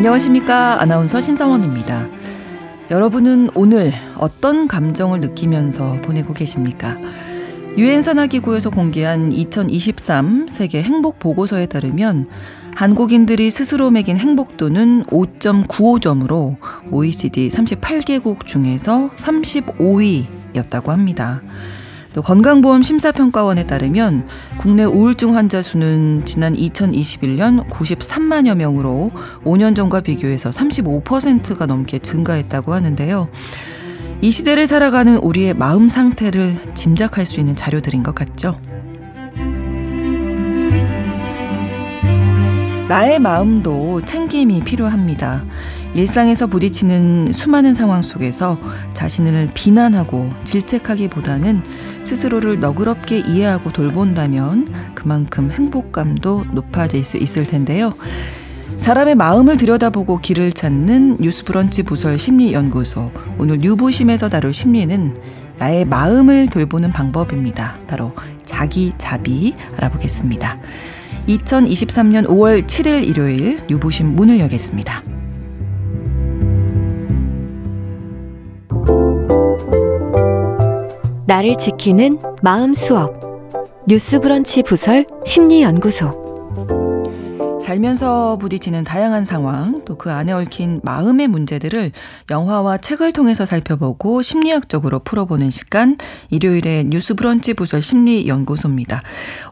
[0.00, 0.80] 안녕하십니까.
[0.80, 2.08] 아나운서 신성원입니다.
[2.90, 6.96] 여러분은 오늘 어떤 감정을 느끼면서 보내고 계십니까?
[7.76, 12.30] 유엔 산하기구에서 공개한 2023 세계 행복 보고서에 따르면
[12.76, 16.56] 한국인들이 스스로 매긴 행복도는 5.95점으로
[16.90, 21.42] OECD 38개국 중에서 35위였다고 합니다.
[22.12, 24.26] 또 건강보험 심사평가원에 따르면
[24.58, 29.12] 국내 우울증 환자 수는 지난 2021년 93만여 명으로
[29.44, 33.28] 5년 전과 비교해서 35%가 넘게 증가했다고 하는데요.
[34.22, 38.60] 이 시대를 살아가는 우리의 마음 상태를 짐작할 수 있는 자료들인 것 같죠.
[42.88, 45.44] 나의 마음도 챙김이 필요합니다.
[45.94, 48.58] 일상에서 부딪히는 수많은 상황 속에서
[48.94, 51.62] 자신을 비난하고 질책하기보다는
[52.04, 57.92] 스스로를 너그럽게 이해하고 돌본다면 그만큼 행복감도 높아질 수 있을 텐데요.
[58.78, 63.10] 사람의 마음을 들여다보고 길을 찾는 뉴스브런치 부설 심리연구소.
[63.38, 65.14] 오늘 뉴부심에서 다룰 심리는
[65.58, 67.78] 나의 마음을 돌보는 방법입니다.
[67.86, 68.12] 바로
[68.46, 70.58] 자기 자비 알아보겠습니다.
[71.28, 75.19] 2023년 5월 7일 일요일 뉴부심 문을 여겠습니다.
[81.30, 83.20] 나를 지키는 마음 수업.
[83.86, 86.19] 뉴스 브런치 부설 심리 연구소
[87.70, 91.92] 살면서 부딪히는 다양한 상황, 또 그 안에 얽힌 마음의 문제들을
[92.30, 95.98] 영화와 책을 통해서 살펴보고 심리학적으로 풀어보는 시간,
[96.30, 99.02] 일요일에 뉴스 브런치 부설 심리연구소입니다.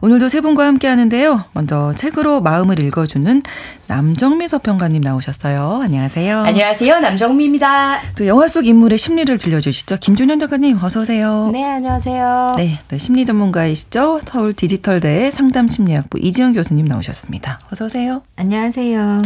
[0.01, 1.45] 오늘도 세 분과 함께 하는데요.
[1.53, 3.43] 먼저 책으로 마음을 읽어주는
[3.85, 5.81] 남정미 서평가님 나오셨어요.
[5.83, 6.39] 안녕하세요.
[6.39, 6.99] 안녕하세요.
[6.99, 7.99] 남정미입니다.
[8.17, 9.97] 또 영화 속 인물의 심리를 들려주시죠.
[9.97, 11.49] 김준현 작가님, 어서오세요.
[11.53, 12.55] 네, 안녕하세요.
[12.57, 14.21] 네, 네 심리 전문가이시죠.
[14.25, 17.59] 서울 디지털대 상담 심리학부 이지영 교수님 나오셨습니다.
[17.71, 18.08] 어서오세요.
[18.09, 18.23] 안녕하세요.
[18.35, 19.21] 안녕하세요.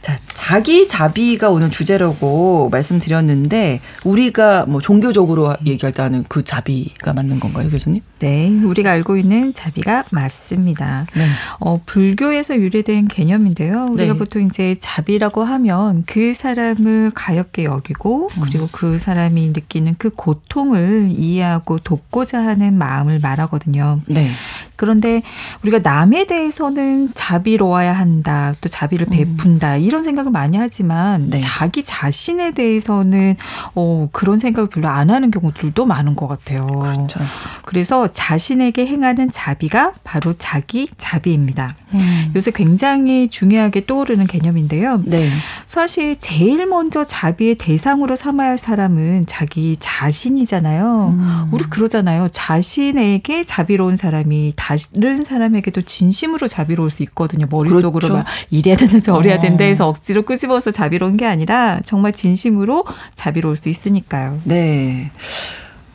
[0.00, 7.40] 자, 자기 자비가 오늘 주제라고 말씀드렸는데 우리가 뭐 종교적으로 얘기할 때 하는 그 자비가 맞는
[7.40, 8.02] 건가요, 교수님?
[8.20, 11.06] 네, 우리가 알고 있는 자비가 맞습니다.
[11.14, 11.24] 네.
[11.58, 13.86] 어, 불교에서 유래된 개념인데요.
[13.90, 14.18] 우리가 네.
[14.18, 18.42] 보통 이제 자비라고 하면 그 사람을 가엽게 여기고 음.
[18.44, 24.00] 그리고 그 사람이 느끼는 그 고통을 이해하고 돕고자 하는 마음을 말하거든요.
[24.06, 24.30] 네.
[24.76, 25.22] 그런데
[25.62, 28.27] 우리가 남에 대해서는 자비로워야 한다,
[28.60, 29.10] 또 자비를 음.
[29.10, 29.80] 베푼다 음.
[29.80, 31.38] 이런 생각을 많이 하지만 네.
[31.38, 33.36] 자기 자신에 대해서는
[33.74, 36.66] 어, 그런 생각을 별로 안 하는 경우들도 많은 것 같아요.
[36.66, 37.20] 그렇죠.
[37.64, 41.76] 그래서 자신에게 행하는 자비가 바로 자기 자비입니다.
[41.94, 42.32] 음.
[42.36, 45.02] 요새 굉장히 중요하게 떠오르는 개념인데요.
[45.04, 45.30] 네.
[45.66, 51.14] 사실 제일 먼저 자비의 대상으로 삼아야 할 사람은 자기 자신이잖아요.
[51.16, 51.48] 음.
[51.52, 52.28] 우리 그러잖아요.
[52.28, 57.46] 자신에게 자비로운 사람이 다른 사람에게도 진심으로 자비로울 수 있거든요.
[57.50, 58.24] 머릿속으로 그렇죠.
[58.24, 59.40] 막 이래야 되는 저래야 어.
[59.40, 64.40] 된다 해서 억지로 끄집어서 자비로운 게 아니라 정말 진심으로 자비로울 수 있으니까요.
[64.44, 65.10] 네.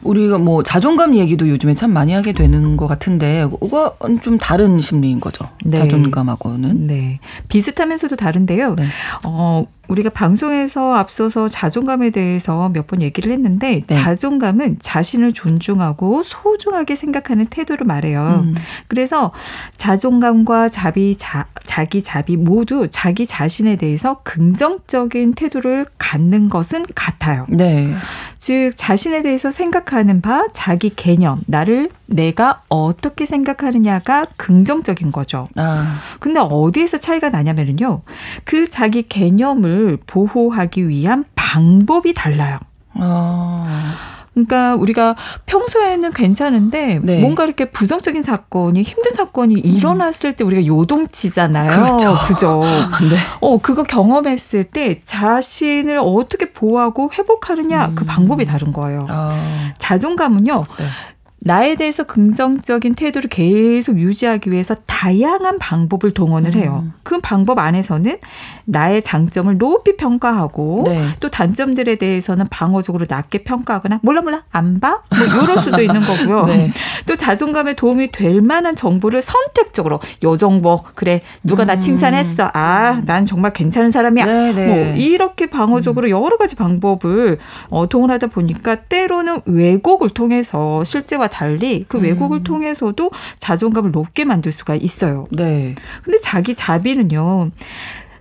[0.03, 5.19] 우리가 뭐 자존감 얘기도 요즘에 참 많이 하게 되는 것 같은데 그거 좀 다른 심리인
[5.19, 5.47] 거죠.
[5.63, 5.78] 네.
[5.78, 6.88] 자존감하고는.
[6.88, 7.19] 네.
[7.47, 8.75] 비슷하면서도 다른데요.
[8.75, 8.85] 네.
[9.23, 13.96] 어, 우리가 방송에서 앞서서 자존감에 대해서 몇 번 얘기를 했는데 네.
[13.96, 18.42] 자존감은 자신을 존중하고 소중하게 생각하는 태도를 말해요.
[18.44, 18.56] 음.
[18.90, 19.32] 그래서
[19.78, 27.46] 자존감과 자비 자, 자기 자비 모두 자기 자신에 대해서 긍정적인 태도를 갖는 것은 같아요.
[27.48, 27.94] 네.
[28.38, 35.48] 즉 자신에 대해서 생각하는 바 자기 개념 나를 내가 어떻게 생각하느냐가 긍정적인 거죠.
[35.56, 36.00] 아.
[36.20, 38.02] 근데 어디에서 차이가 나냐면요.
[38.44, 42.60] 그 자기 개념을 보호하기 위한 방법이 달라요.
[42.96, 43.94] 아.
[44.34, 47.22] 그러니까 우리가 평소에는 괜찮은데 네.
[47.22, 49.62] 뭔가 이렇게 부정적인 사건이 힘든 사건이 음.
[49.64, 51.72] 일어났을 때 우리가 요동치잖아요.
[51.72, 52.16] 그렇죠.
[52.28, 52.62] 그죠.
[53.09, 53.18] 네.
[53.41, 57.96] 어, 그거 경험했을 때 자신을 어떻게 보호하고 회복하느냐 그 음.
[57.96, 59.06] 그 방법이 다른 거예요.
[59.09, 59.72] 아.
[59.78, 60.66] 자존감은요.
[60.79, 60.86] 네.
[61.45, 66.84] 나에 대해서 긍정적인 태도를 계속 유지하기 위해서 다양한 방법을 동원을 해요.
[66.85, 66.93] 음.
[67.03, 68.17] 그 방법 안에서는
[68.63, 71.05] 나의 장점을 높이 평가하고 네.
[71.19, 75.01] 또 단점들에 대해서는 방어적으로 낮게 평가하거나 몰라 몰라 안 봐?
[75.09, 76.45] 뭐 이럴 수도 있는 거고요.
[76.47, 76.72] 네.
[77.05, 81.81] 또 자존감에 도움이 될 만한 정보를 선택적으로 요 정보 그래 누가 나 음.
[81.81, 82.51] 칭찬했어.
[82.53, 84.25] 아, 난 정말 괜찮은 사람이야.
[84.25, 84.67] 네, 네.
[84.67, 87.37] 뭐 이렇게 방어적으로 여러 가지 방법을
[87.69, 92.44] 어, 동원하다 보니까 때로는 왜곡을 통해서 실제와 달리 그 왜곡을 음.
[92.44, 93.09] 통해서도
[93.40, 95.28] 자존감을 높게 만들 수가 있어요.
[95.32, 95.74] 네.
[96.03, 97.50] 근데 자기 자비는요.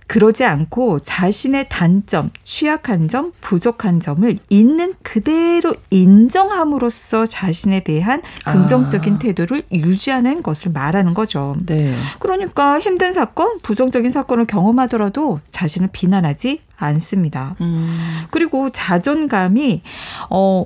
[0.07, 9.19] 그러지 않고 자신의 단점, 취약한 점, 부족한 점을 있는 그대로 인정함으로써 자신에 대한 긍정적인 아.
[9.19, 11.55] 태도를 유지하는 것을 말하는 거죠.
[11.65, 11.95] 네.
[12.19, 17.55] 그러니까 힘든 사건, 부정적인 사건을 경험하더라도 자신을 비난하지 않습니다.
[17.61, 18.25] 음.
[18.29, 19.81] 그리고 자존감이
[20.29, 20.65] 어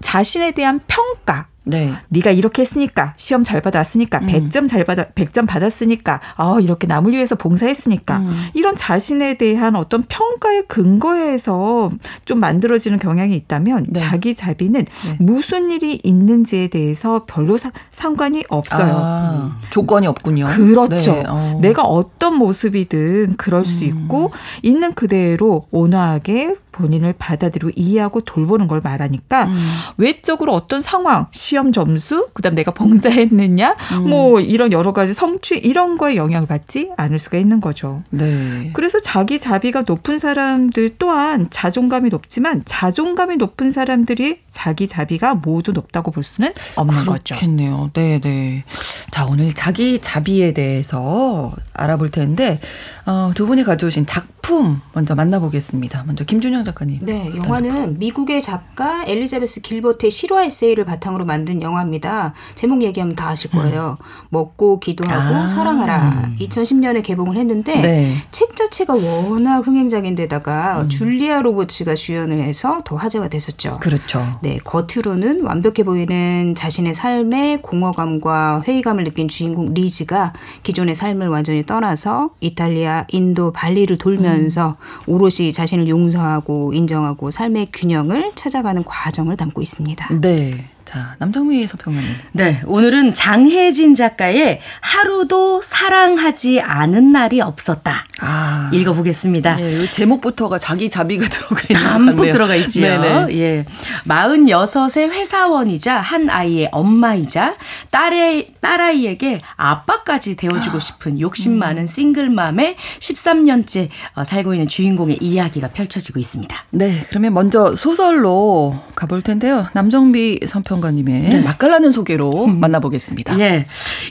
[0.00, 1.92] 자신에 대한 평가 네.
[2.08, 4.26] 네가 이렇게 했으니까 시험 잘 받았으니까 음.
[4.26, 8.48] 100점 잘 받아 100점 받았으니까 아 이렇게 남을 위해서 봉사했으니까 음.
[8.54, 11.90] 이런 자신에 대한 어떤 평가의 근거에서
[12.24, 14.00] 좀 만들어지는 경향이 있다면 네.
[14.00, 15.16] 자기 자비는 네.
[15.20, 18.92] 무슨 일이 있는지에 대해서 별로 사, 상관이 없어요.
[18.94, 20.46] 아, 조건이 없군요.
[20.46, 21.12] 그렇죠.
[21.12, 21.24] 네.
[21.28, 21.58] 어.
[21.60, 23.88] 내가 어떤 모습이든 그럴 수 음.
[23.88, 24.32] 있고
[24.62, 29.58] 있는 그대로 온화하게 본인을 받아들이고 이해하고 돌보는 걸 말하니까 음.
[29.98, 34.08] 외적으로 어떤 상황, 시험 점수, 그다음 내가 봉사했느냐, 음.
[34.08, 38.02] 뭐 이런 여러 가지 성취 이런 거에 영향을 받지 않을 수가 있는 거죠.
[38.10, 38.70] 네.
[38.72, 46.10] 그래서 자기 자비가 높은 사람들 또한 자존감이 높지만 자존감이 높은 사람들이 자기 자비가 모두 높다고
[46.10, 47.34] 볼 수는 없는 거죠.
[47.34, 47.90] 그렇겠네요.
[47.94, 48.64] 네, 네.
[49.10, 52.60] 자, 오늘 자기 자비에 대해서 알아볼 텐데
[53.04, 56.04] 어, 두 분이 가져오신 작품 먼저 만나보겠습니다.
[56.06, 57.00] 먼저 김준 영 작가님.
[57.02, 62.34] 네, 영화는 미국의 작가 엘리자베스 길버트의 실화 에세이를 바탕으로 만든 영화입니다.
[62.54, 63.98] 제목 얘기하면 다 아실 거예요.
[64.00, 64.04] 음.
[64.30, 65.48] 먹고 기도하고 아.
[65.48, 66.30] 사랑하라.
[66.38, 68.14] 2010년에 개봉을 했는데 네.
[68.30, 70.88] 책 자체가 워낙 흥행작인데다가 음.
[70.88, 73.72] 줄리아 로버츠가 주연을 해서 더 화제가 됐었죠.
[73.80, 74.24] 그렇죠.
[74.42, 80.32] 네, 겉으로는 완벽해 보이는 자신의 삶에 공허감과 회의감을 느낀 주인공 리즈가
[80.62, 84.76] 기존의 삶을 완전히 떠나서 이탈리아 인도, 발리를 돌면서
[85.08, 85.12] 음.
[85.12, 90.20] 오롯이 자신을 용서하고 인정하고 삶의 균형을 찾아가는 과정을 담고 있습니다.
[90.20, 90.64] 네.
[90.84, 92.08] 자, 남정미 서평가님.
[92.32, 98.06] 네, 오늘은 장혜진 작가의 하루도 사랑하지 않은 날이 없었다.
[98.20, 98.70] 아.
[98.72, 99.60] 읽어보겠습니다.
[99.60, 103.00] 예, 제목부터가 자기 자비가 들어가 있는 담뿍 들어가 있지요.
[103.00, 103.26] 네네.
[103.38, 103.64] 예.
[104.06, 107.56] 46의 회사원이자 한 아이의 엄마이자
[107.90, 110.80] 딸의, 딸아이에게 아빠까지 되어주고 아.
[110.80, 111.86] 싶은 욕심 많은 음.
[111.86, 116.64] 싱글맘의 13년째 어, 살고 있는 주인공의 이야기가 펼쳐지고 있습니다.
[116.70, 119.66] 네, 그러면 먼저 소설로 가볼 텐데요.
[119.72, 121.40] 남정비 선평 평론가님의 네.
[121.40, 122.60] 맛깔나는 소개로 음.
[122.60, 123.38] 만나보겠습니다.
[123.40, 123.66] 예.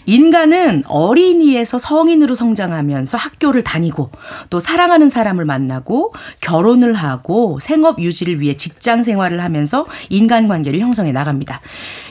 [0.05, 4.11] 인간은 어린이에서 성인으로 성장하면서 학교를 다니고
[4.49, 11.61] 또 사랑하는 사람을 만나고 결혼을 하고 생업 유지를 위해 직장 생활을 하면서 인간관계를 형성해 나갑니다.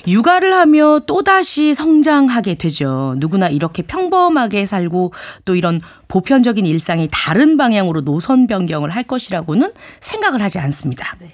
[0.08, 3.14] 육아를 하며 또다시 성장하게 되죠.
[3.19, 5.12] 누구나 이렇게 평범하게 살고
[5.44, 11.17] 또 이런 보편적인 일상이 다른 방향으로 노선 변경을 할 것이라고는 생각을 하지 않습니다.
[11.20, 11.31] 네.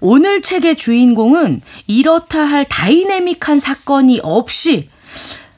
[0.00, 4.88] 오늘 책의 주인공은 이렇다 할 다이내믹한 사건이 없이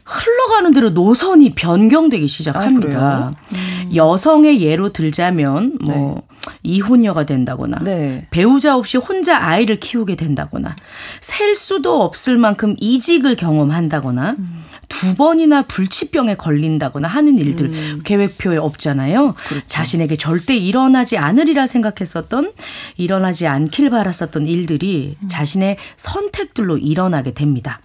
[0.04, 2.98] 흘러가는 대로 노선이 변경되기 시작합니다.
[3.00, 3.90] 아, 음.
[3.94, 6.52] 여성의 예로 들자면 뭐 네.
[6.62, 8.28] 이혼녀가 된다거나 네.
[8.30, 10.76] 배우자 없이 혼자 아이를 키우게 된다거나
[11.20, 14.62] 셀 수도 없을 만큼 이직을 경험한다거나 음.
[14.88, 18.00] 두 번이나 불치병에 걸린다거나 하는 일들 음.
[18.04, 19.32] 계획표에 없잖아요.
[19.48, 19.66] 그렇죠.
[19.66, 22.52] 자신에게 절대 일어나지 않으리라 생각했었던
[22.96, 25.28] 일어나지 않길 바랐었던 일들이 음.
[25.28, 27.80] 자신의 선택들로 일어나게 됩니다.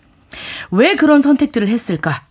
[0.71, 2.25] 왜 그런 선택들을 했을까?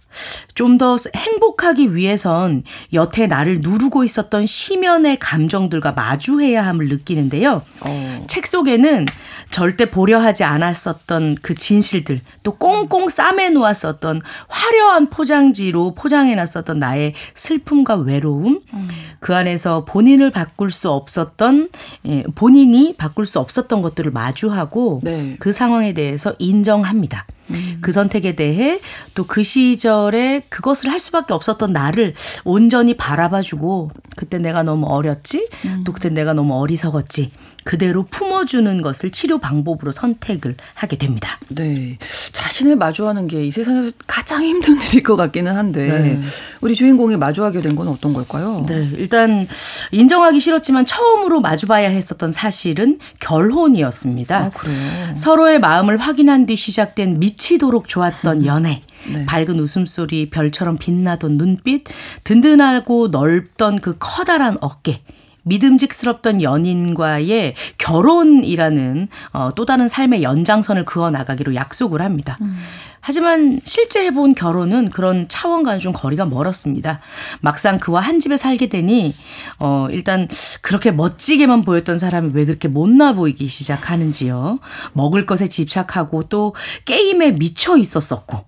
[0.55, 2.65] 좀 더 행복하기 위해선
[2.95, 7.63] 여태 나를 누르고 있었던 심연의 감정들과 마주해야 함을 느끼는데요.
[7.83, 8.25] 어.
[8.27, 9.05] 책 속에는
[9.51, 17.13] 절대 보려 하지 않았었던 그 진실들, 또 꽁꽁 싸매 놓았었던 화려한 포장지로 포장해 놨었던 나의
[17.35, 18.89] 슬픔과 외로움, 음.
[19.19, 21.69] 그 안에서 본인을 바꿀 수 없었던,
[22.07, 25.37] 예, 본인이 바꿀 수 없었던 것들을 마주하고 네.
[25.39, 27.27] 그 상황에 대해서 인정합니다.
[27.51, 27.79] 음.
[27.81, 28.81] 그 선택에 대해
[29.15, 32.15] 또 그 시절에 그것을 할 수밖에 없었던 나를
[32.45, 35.85] 온전히 바라봐주고 그때 내가 너무 어렸지 음.
[35.85, 37.31] 또 그때 내가 너무 어리석었지
[37.71, 41.39] 그대로 품어주는 것을 치료 방법으로 선택을 하게 됩니다.
[41.51, 41.99] 네.
[42.33, 46.21] 자신을 마주하는 게 이 세상에서 가장 힘든 일일 것 같기는 한데 네.
[46.61, 48.67] 우리 주인공이 마주하게 된 건 어떤 걸까요?
[48.69, 48.91] 네.
[48.97, 49.47] 일단
[49.93, 54.37] 인정하기 싫었지만 처음으로 마주봐야 했었던 사실은 결혼이었습니다.
[54.37, 55.15] 아, 그래요?
[55.17, 58.47] 서로의 마음을 확인한 뒤 시작된 미치도록 좋았던 음.
[58.47, 58.83] 연애.
[59.13, 59.25] 네.
[59.27, 61.85] 밝은 웃음소리, 별처럼 빛나던 눈빛,
[62.25, 65.03] 든든하고 넓던 그 커다란 어깨.
[65.43, 72.39] 믿음직스럽던 연인과의 결혼이라는 어, 또 다른 삶의 연장선을 그어 나가기로 약속을 합니다.
[72.41, 72.59] 음.
[73.01, 77.01] 하지만 실제 해본 결혼은 그런 차원과는 좀 거리가 멀었습니다.
[77.41, 79.15] 막상 그와 한 집에 살게 되니
[79.59, 80.29] 어 일단
[80.61, 84.59] 그렇게 멋지게만 보였던 사람이 왜 그렇게 못나 보이기 시작하는지요.
[84.93, 86.55] 먹을 것에 집착하고 또
[86.85, 88.45] 게임에 미쳐 있었었고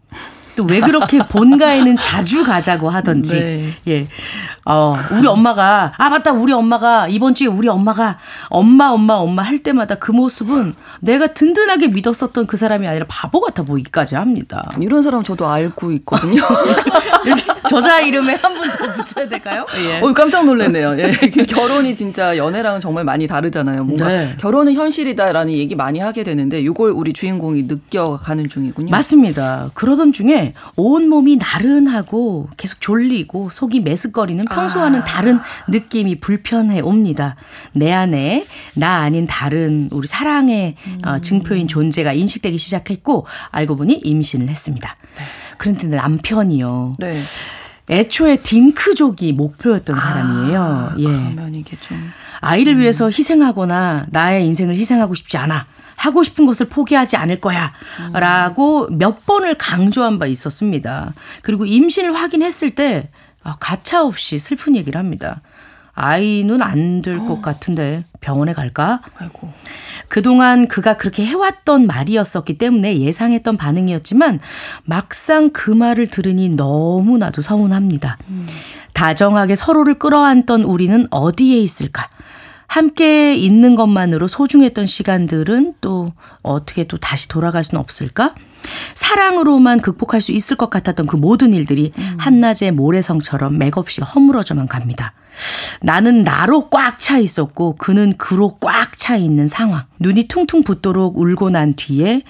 [0.56, 3.40] 또 왜 그렇게 본가에는 자주 가자고 하던지.
[3.40, 3.68] 네.
[3.88, 4.08] 예.
[4.64, 8.18] 어, 우리 엄마가, 아, 맞다, 우리 엄마가, 이번 주에 우리 엄마가,
[8.48, 13.64] 엄마, 엄마, 엄마 할 때마다 그 모습은 내가 든든하게 믿었었던 그 사람이 아니라 바보 같아
[13.64, 14.70] 보이기까지 합니다.
[14.80, 16.40] 이런 사람 저도 알고 있거든요.
[17.68, 19.66] 저자 이름에 한분더 붙여야 될까요?
[19.84, 20.00] 예.
[20.00, 20.96] 어, 깜짝 놀랐네요.
[20.98, 21.10] 예.
[21.44, 23.84] 결혼이 진짜 연애랑은 정말 많이 다르잖아요.
[23.84, 24.36] 뭔가 네.
[24.38, 28.90] 결혼은 현실이다라는 얘기 많이 하게 되는데 이걸 우리 주인공이 느껴가는 중이군요.
[28.90, 29.70] 맞습니다.
[29.74, 30.41] 그러던 중에
[30.76, 35.04] 온몸이 나른하고 계속 졸리고 속이 메스꺼리는 평소와는 아.
[35.04, 37.36] 다른 느낌이 불편해 옵니다.
[37.72, 41.00] 내 안에 나 아닌 다른 우리 사랑의 음.
[41.06, 44.96] 어, 증표인 존재가 인식되기 시작했고 알고 보니 임신을 했습니다.
[45.16, 45.22] 네.
[45.58, 46.96] 그런데 남편이요.
[46.98, 47.14] 네.
[47.90, 50.92] 애초에 딩크족이 목표였던 아, 사람이에요.
[50.98, 51.04] 예.
[51.04, 51.98] 그러면 이게 좀
[52.40, 52.78] 아이를 음.
[52.80, 55.66] 위해서 희생하거나 나의 인생을 희생하고 싶지 않아.
[56.02, 57.72] 하고 싶은 것을 포기하지 않을 거야.
[58.00, 58.12] 음.
[58.14, 61.14] 라고 몇 번을 강조한 바 있었습니다.
[61.42, 63.08] 그리고 임신을 확인했을 때
[63.44, 65.42] 아, 가차 없이 슬픈 얘기를 합니다.
[65.94, 67.40] 아이는 안 될것 어.
[67.40, 69.00] 같은데 병원에 갈까?
[69.16, 69.52] 아이고.
[70.08, 74.40] 그동안 그가 그렇게 해왔던 말이었었기 때문에 예상했던 반응이었지만
[74.82, 78.18] 막상 그 말을 들으니 너무나도 서운합니다.
[78.28, 78.48] 음.
[78.92, 82.08] 다정하게 서로를 끌어안던 우리는 어디에 있을까?
[82.72, 88.34] 함께 있는 것만으로 소중했던 시간들은 또 어떻게 또 다시 돌아갈 수는 없을까?
[88.94, 92.16] 사랑으로만 극복할 수 있을 것 같았던 그 모든 일들이 음.
[92.18, 95.12] 한낮의 모래성처럼 맥없이 허물어져만 갑니다.
[95.82, 99.82] 나는 나로 꽉 차 있었고 그는 그로 꽉 차 있는 상황.
[99.98, 102.22] 눈이 퉁퉁 붓도록 울고 난 뒤에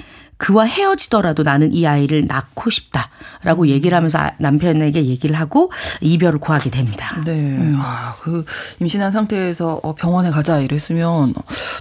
[0.43, 5.71] 그와 헤어지더라도 나는 이 아이를 낳고 싶다라고 얘기를 하면서 아, 남편에게 얘기를 하고
[6.01, 7.23] 이별을 구하게 됩니다.
[7.25, 7.33] 네.
[7.33, 7.77] 음.
[7.79, 8.45] 아, 그
[8.81, 11.33] 임신한 상태에서 어, 병원에 가자 이랬으면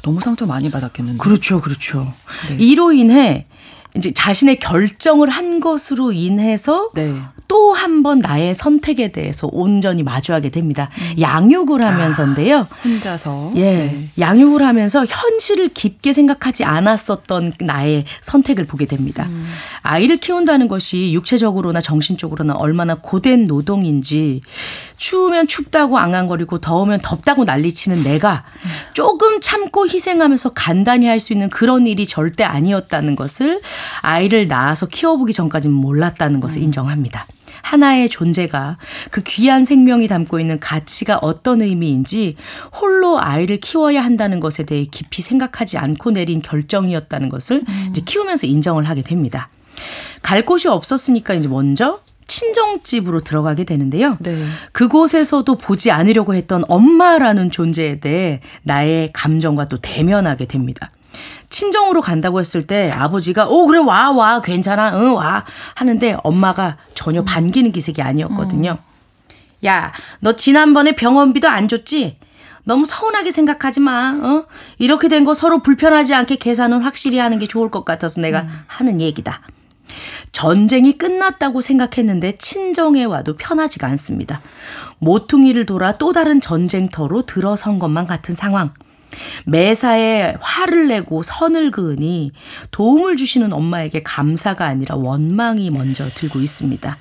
[0.04, 1.18] 너무 상처 많이 받았겠는데.
[1.18, 2.14] 그렇죠, 그렇죠.
[2.50, 2.58] 네.
[2.60, 3.48] 이로 인해
[3.98, 7.20] 이제 자신의 결정을 한 것으로 인해서 네.
[7.52, 10.90] 또 한 번 나의 선택에 대해서 온전히 마주하게 됩니다.
[11.02, 11.20] 음.
[11.22, 12.60] 양육을 하면서인데요.
[12.60, 13.52] 아, 혼자서.
[13.58, 13.62] 예.
[13.62, 14.08] 네.
[14.18, 19.26] 양육을 하면서 현실을 깊게 생각하지 않았었던 나의 선택을 보게 됩니다.
[19.30, 19.46] 음.
[19.82, 24.42] 아이를 키운다는 것이 육체적으로나 정신적으로나 얼마나 고된 노동인지
[24.98, 28.46] 추우면 춥다고 앙앙거리고 더우면 덥다고 난리치는 내가
[28.94, 33.62] 조금 참고 희생하면서 간단히 할 수 있는 그런 일이 절대 아니었다는 것을
[34.02, 36.64] 아이를 낳아서 키워보기 전까지는 몰랐다는 것을 음.
[36.64, 37.28] 인정합니다.
[37.62, 38.78] 하나의 존재가
[39.10, 42.36] 그 귀한 생명이 담고 있는 가치가 어떤 의미인지
[42.80, 47.88] 홀로 아이를 키워야 한다는 것에 대해 깊이 생각하지 않고 내린 결정이었다는 것을 음.
[47.90, 49.50] 이제 키우면서 인정을 하게 됩니다.
[50.22, 54.18] 갈 곳이 없었으니까 이제 먼저 친정집으로 들어가게 되는데요.
[54.22, 54.46] 네.
[54.72, 60.92] 그곳에서도 보지 않으려고 했던 엄마라는 존재에 대해 나의 감정과 또 대면하게 됩니다.
[61.52, 67.72] 친정으로 간다고 했을 때 아버지가 오 그래 와와 괜찮아 응 와 하는데 엄마가 전혀 반기는
[67.72, 68.78] 기색이 아니었거든요.
[68.80, 68.92] 음.
[69.64, 72.18] 야너 지난번에 병원비도 안 줬지?
[72.64, 74.18] 너무 서운하게 생각하지 마.
[74.24, 74.46] 어?
[74.80, 78.50] 이렇게 된 거 서로 불편하지 않게 계산은 확실히 하는 게 좋을 것 같아서 내가 음.
[78.68, 79.42] 하는 얘기다.
[80.32, 84.42] 전쟁이 끝났다고 생각했는데 친정에 와도 편하지가 않습니다.
[85.00, 88.74] 모퉁이를 돌아 또 다른 전쟁터로 들어선 것만 같은 상황.
[89.46, 92.32] 매사에 화를 내고 선을 그으니
[92.72, 96.98] 도움을 주시는 엄마에게 감사가 아니라 원망이 먼저 들고 있습니다.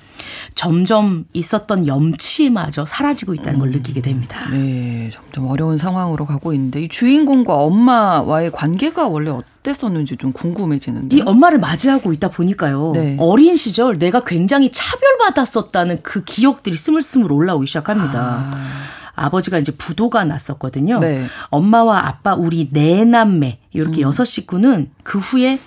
[0.55, 3.71] 점점 있었던 염치마저 사라지고 있다는 걸 음.
[3.71, 4.47] 느끼게 됩니다.
[4.51, 11.17] 네, 점점 어려운 상황으로 가고 있는데 이 주인공과 엄마와의 관계가 원래 어땠었는지 좀 궁금해지는데.
[11.17, 12.91] 이 엄마를 맞이하고 있다 보니까요.
[12.95, 13.17] 네.
[13.19, 18.51] 어린 시절 내가 굉장히 차별받았었다는 그 기억들이 스물스물 올라오기 시작합니다.
[18.53, 19.00] 아.
[19.13, 20.99] 아버지가 이제 부도가 났었거든요.
[20.99, 21.25] 네.
[21.49, 24.07] 엄마와 아빠 우리 네 남매 이렇게 음.
[24.07, 25.59] 여섯 식구는 그 후에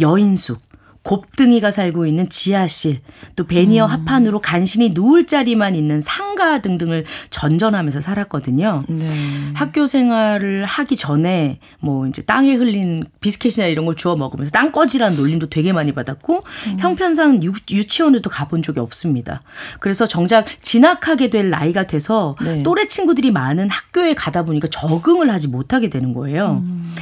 [0.00, 0.65] 여인숙
[1.06, 2.98] 곱등이가 살고 있는 지하실,
[3.36, 3.90] 또 베니어 음.
[3.90, 8.82] 합판으로 간신히 누울 자리만 있는 상가 등등을 전전하면서 살았거든요.
[8.88, 9.06] 네.
[9.54, 15.48] 학교 생활을 하기 전에 뭐 이제 땅에 흘린 비스켓이나 이런 걸 주워 먹으면서 땅꺼지라는 놀림도
[15.48, 16.76] 되게 많이 받았고 음.
[16.80, 19.40] 형편상 유, 유치원에도 가본 적이 없습니다.
[19.78, 22.64] 그래서 정작 진학하게 될 나이가 돼서 네.
[22.64, 26.64] 또래 친구들이 많은 학교에 가다 보니까 적응을 하지 못하게 되는 거예요.
[26.64, 26.92] 음.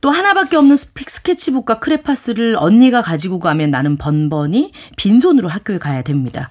[0.00, 6.48] 또 하나밖에 없는 스케치북과 크레파스를 언니가 가지고 가면 나는 번번이 빈손으로 학교에 가야 됩니다.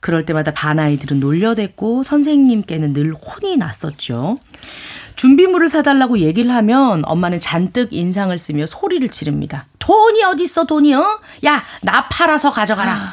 [0.00, 4.38] 그럴 때마다 반 아이들은 놀려댔고 선생님께는 늘 혼이 났었죠.
[5.16, 9.66] 준비물을 사달라고 얘기를 하면 엄마는 잔뜩 인상을 쓰며 소리를 지릅니다.
[9.78, 11.20] 돈이 어디 있어 돈이 어?
[11.44, 13.12] 야나 팔아서 가져가라.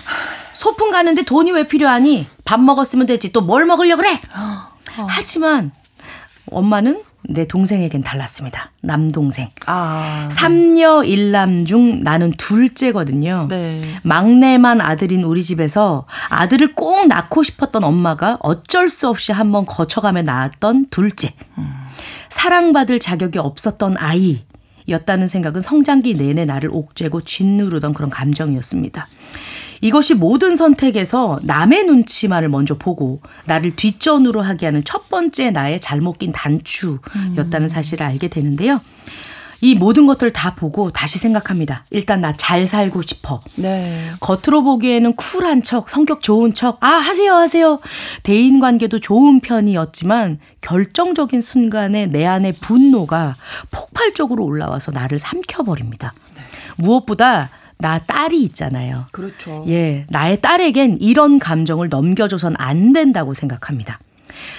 [0.53, 2.27] 소풍 가는데 돈이 왜 필요하니?
[2.45, 3.31] 밥 먹었으면 되지.
[3.33, 4.19] 또 뭘 먹으려 그래?
[5.07, 5.71] 하지만
[6.49, 8.71] 엄마는 내 동생에겐 달랐습니다.
[8.81, 9.49] 남동생.
[9.65, 13.47] 아, 삼녀 일남 중 나는 둘째거든요.
[13.49, 13.81] 네.
[14.03, 20.87] 막내만 아들인 우리 집에서 아들을 꼭 낳고 싶었던 엄마가 어쩔 수 없이 한번 거쳐가며 낳았던
[20.89, 21.33] 둘째.
[21.57, 21.73] 음.
[22.29, 24.45] 사랑받을 자격이 없었던 아이
[24.89, 29.07] 였다는 생각은 성장기 내내 나를 옥죄고 짓누르던 그런 감정이었습니다.
[29.81, 36.19] 이것이 모든 선택에서 남의 눈치만을 먼저 보고 나를 뒷전으로 하게 하는 첫 번째 나의 잘못
[36.19, 38.81] 낀 단추였다는 사실을 알게 되는데요.
[39.59, 41.85] 이 모든 것들 다 보고 다시 생각합니다.
[41.89, 43.41] 일단 나 잘 살고 싶어.
[43.55, 44.11] 네.
[44.19, 47.79] 겉으로 보기에는 쿨한 척, 성격 좋은 척, 아, 하세요, 하세요.
[48.21, 53.35] 대인 관계도 좋은 편이었지만 결정적인 순간에 내 안의 분노가
[53.71, 56.13] 폭발적으로 올라와서 나를 삼켜버립니다.
[56.35, 56.43] 네.
[56.75, 59.05] 무엇보다 나 딸이 있잖아요.
[59.11, 59.63] 그렇죠.
[59.67, 63.99] 예, 나의 딸에겐 이런 감정을 넘겨줘선 안 된다고 생각합니다.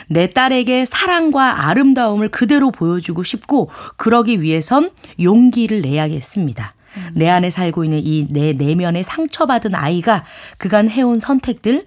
[0.08, 6.74] 내 딸에게 사랑과 아름다움을 그대로 보여주고 싶고 그러기 위해선 용기를 내야겠습니다.
[6.96, 7.10] 음.
[7.14, 10.24] 내 안에 살고 있는 이 내 내면에 상처받은 아이가
[10.56, 11.84] 그간 해온 선택들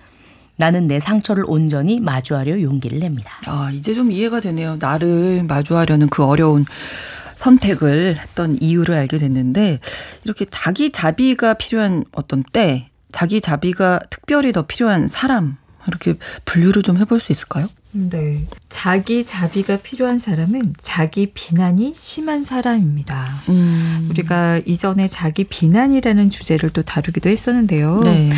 [0.58, 3.32] 나는 내 상처를 온전히 마주하려 용기를 냅니다.
[3.48, 4.78] 아, 이제 좀 이해가 되네요.
[4.80, 6.66] 나를 마주하려는 그 어려운
[7.42, 9.80] 선택을 했던 이유를 알게 됐는데
[10.24, 15.58] 이렇게 자기 자비가 필요한 어떤 때, 자기 자비가 특별히 더 필요한 사람
[15.88, 17.68] 이렇게 분류를 좀 해볼 수 있을까요?
[17.92, 18.46] 네.
[18.70, 23.42] 자기 자비가 필요한 사람은 자기 비난이 심한 사람입니다.
[23.50, 24.08] 음.
[24.10, 28.00] 우리가 이전에 자기 비난이라는 주제를 또 다루기도 했었는데요.
[28.04, 28.30] 네.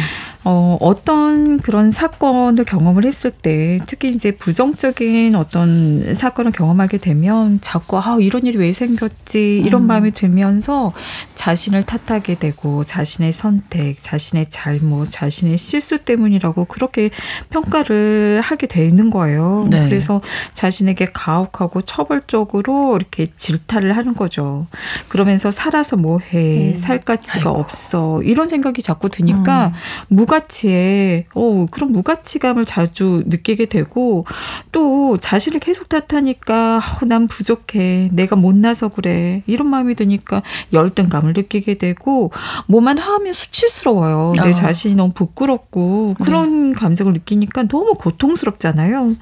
[0.46, 7.98] 어, 어떤 그런 사건을 경험을 했을 때 특히 이제 부정적인 어떤 사건을 경험하게 되면 자꾸
[7.98, 9.88] 아, 이런 일이 왜 생겼지 이런 음.
[9.88, 10.92] 마음이 들면서
[11.36, 17.10] 자신을 탓하게 되고 자신의 선택, 자신의 잘못, 자신의 실수 때문이라고 그렇게
[17.50, 19.43] 평가를 하게 되는 거예요.
[19.70, 19.86] 네.
[19.86, 20.22] 그래서
[20.54, 24.68] 자신에게 가혹하고 처벌적으로 이렇게 질타를 하는 거죠.
[25.10, 26.74] 그러면서 살아서 뭐해, 음.
[26.74, 27.60] 살 가치가 아이고.
[27.60, 29.74] 없어 이런 생각이 자꾸 드니까 음.
[30.10, 34.26] 무가 무가치에 어 그런 무가치감을 자주 느끼게 되고
[34.72, 40.42] 또 자신을 계속 탓하니까 어, 난 부족해 내가 못나서 그래 이런 마음이 드니까
[40.72, 42.32] 열등감을 느끼게 되고
[42.68, 44.52] 뭐만 하면 수치스러워요 내 어.
[44.52, 46.80] 자신이 너무 부끄럽고 그런 네.
[46.80, 49.16] 감정을 느끼니까 너무 고통스럽잖아요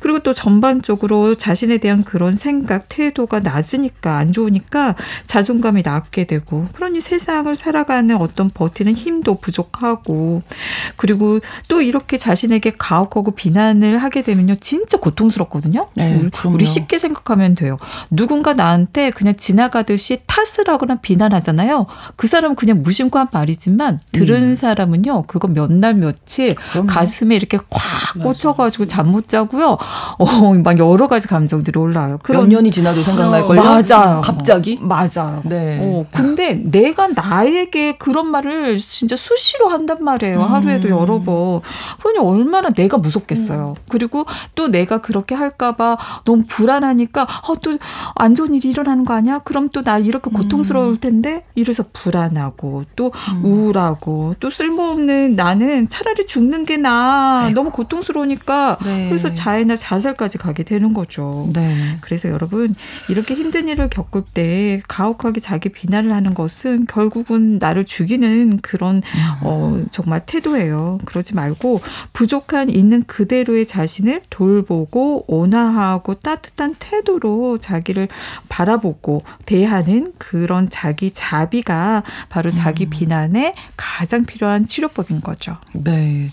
[0.00, 4.94] 그리고 또 전반적으로 자신에 대한 그런 생각 태도가 낮으니까 안 좋으니까
[5.26, 10.42] 자존감이 낮게 되고 그러니 세상을 살아가는 어떤 버티는 힘도 부족하고
[10.96, 14.56] 그리고 또 이렇게 자신에게 가혹하고 비난을 하게 되면요.
[14.60, 15.88] 진짜 고통스럽거든요.
[15.94, 17.78] 네, 우리, 우리 쉽게 생각하면 돼요.
[18.10, 21.86] 누군가 나한테 그냥 지나가듯이 탓을 하거나 비난하잖아요.
[22.16, 24.54] 그 사람은 그냥 무심코 한 말이지만 들은 음.
[24.54, 25.22] 사람은요.
[25.22, 26.86] 그거 몇 날 며칠 그럼요.
[26.88, 29.76] 가슴에 이렇게 콱 꽂혀가지고 잠 못 자고 요.
[30.18, 32.18] 어, 막 여러 가지 감정들이 올라요.
[32.22, 33.60] 그런 몇 년이 지나도 생각날걸요?
[33.62, 34.20] 맞아요.
[34.22, 34.78] 갑자기?
[34.80, 35.40] 맞아요.
[35.44, 35.78] 네.
[35.82, 40.38] 어, 근데 내가 나에게 그런 말을 진짜 수시로 한단 말이에요.
[40.40, 40.52] 음.
[40.52, 41.60] 하루에도 여러 번.
[42.00, 43.74] 그러니 얼마나 내가 무섭겠어요.
[43.76, 43.82] 음.
[43.90, 49.40] 그리고 또 내가 그렇게 할까봐 너무 불안하니까 어, 또안 좋은 일이 일어나는 거 아니야?
[49.40, 51.00] 그럼 또 나 이렇게 고통스러울 음.
[51.00, 53.44] 텐데 이래서 불안하고 또 음.
[53.44, 57.44] 우울하고 또 쓸모없는 나는 차라리 죽는 게 나아.
[57.44, 57.54] 아이고.
[57.54, 59.06] 너무 고통스러우니까 네.
[59.08, 61.48] 그래서 자 해나 자살까지 가게 되는 거죠.
[61.52, 61.96] 네.
[62.00, 62.74] 그래서 여러분
[63.08, 69.02] 이렇게 힘든 일을 겪을 때 가혹하게 자기 비난을 하는 것은 결국은 나를 죽이는 그런 음.
[69.42, 70.98] 어 정말 태도예요.
[71.04, 71.80] 그러지 말고
[72.12, 78.08] 부족한 있는 그대로의 자신을 돌보고 온화하고 따뜻한 태도로 자기를
[78.48, 82.90] 바라보고 대하는 그런 자기 자비가 바로 자기 음.
[82.90, 85.56] 비난에 가장 필요한 치료법인 거죠.
[85.72, 86.30] 네.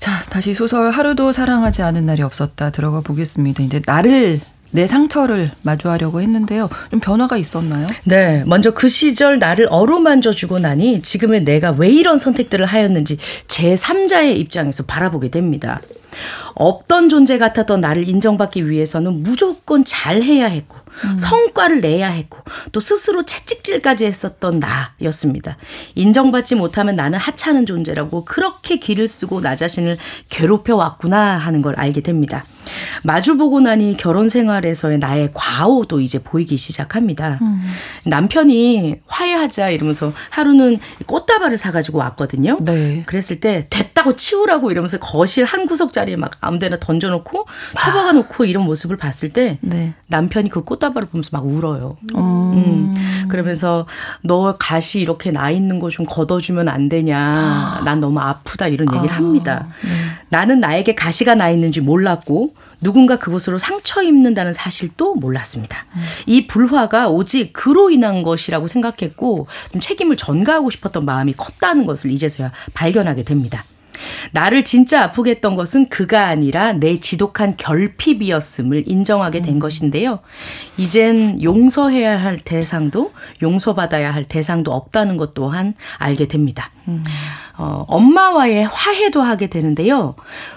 [0.00, 3.62] 자, 다시 소설 하루도 사랑하지 않은 날이 없었다 들어가 보겠습니다.
[3.62, 4.40] 이제 나를
[4.72, 6.70] 내 상처를 마주하려고 했는데요.
[6.90, 7.86] 좀 변화가 있었나요?
[8.04, 8.42] 네.
[8.46, 14.84] 먼저 그 시절 나를 어루만져 주고 나니 지금의 내가 왜 이런 선택들을 하였는지 제3자의 입장에서
[14.84, 15.80] 바라보게 됩니다.
[16.54, 21.18] 없던 존재 같았던 나를 인정받기 위해서는 무조건 잘해야 했고 음.
[21.18, 22.38] 성과를 내야 했고
[22.72, 25.56] 또 스스로 채찍질까지 했었던 나였습니다.
[25.94, 32.00] 인정받지 못하면 나는 하찮은 존재라고 그렇게 길을 쓰고 나 자신을 괴롭혀 왔구나 하는 걸 알게
[32.00, 32.44] 됩니다.
[33.02, 37.38] 마주보고 나니 결혼 생활에서의 나의 과오도 이제 보이기 시작합니다.
[37.42, 37.62] 음.
[38.04, 42.58] 남편이 화해하자 이러면서 하루는 꽃다발을 사가지고 왔거든요.
[42.60, 43.02] 네.
[43.06, 47.46] 그랬을 때 됐다고 치우라고 이러면서 거실 한 구석 자리에 막 아무데나 던져놓고
[47.78, 49.94] 처박아 놓고 이런 모습을 봤을 때 네.
[50.08, 51.96] 남편이 그 꽃다발 을 보면서 막 울어요.
[52.14, 52.20] 음.
[52.54, 53.28] 음.
[53.28, 53.86] 그러면서
[54.22, 57.18] 너 가시 이렇게 나 있는 거 좀 걷어주면 안 되냐.
[57.18, 57.82] 아.
[57.84, 59.16] 난 너무 아프다 이런 얘기를 아.
[59.18, 59.66] 합니다.
[59.82, 59.90] 네.
[60.28, 65.84] 나는 나에게 가시가 나 있는지 몰랐고 누군가 그곳으로 상처 입는다는 사실도 몰랐습니다.
[65.94, 66.00] 음.
[66.26, 72.52] 이 불화가 오직 그로 인한 것이라고 생각했고 좀 책임을 전가하고 싶었던 마음이 컸다는 것을 이제서야
[72.72, 73.62] 발견하게 됩니다.
[74.32, 79.58] 나를 진짜 아프게 했던 것은 그가 아니라 내 지독한 결핍이었음을 인정하게 된 음.
[79.58, 80.20] 것인데요.
[80.76, 86.70] 이젠 용서해야 할 대상도 용서받아야 할 대상도 없다는 것 또한 알게 됩니다.
[86.88, 87.04] 음.
[87.56, 90.14] 어, 엄마와의 화해도 하게 되는데요.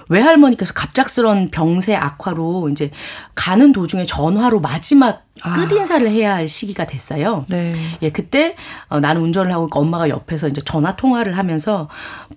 [0.08, 2.92] 외할머니께서 갑작스런 병세 악화로 이제
[3.36, 5.56] 가는 도중에 전화로 마지막 아.
[5.56, 7.46] 끝 인사를 해야 할 시기가 됐어요.
[7.50, 7.76] 네.
[8.02, 8.56] 예, 그때
[8.88, 11.90] 어, 나는 운전을 하고 엄마가 옆에서 이제 전화 통화를 하면서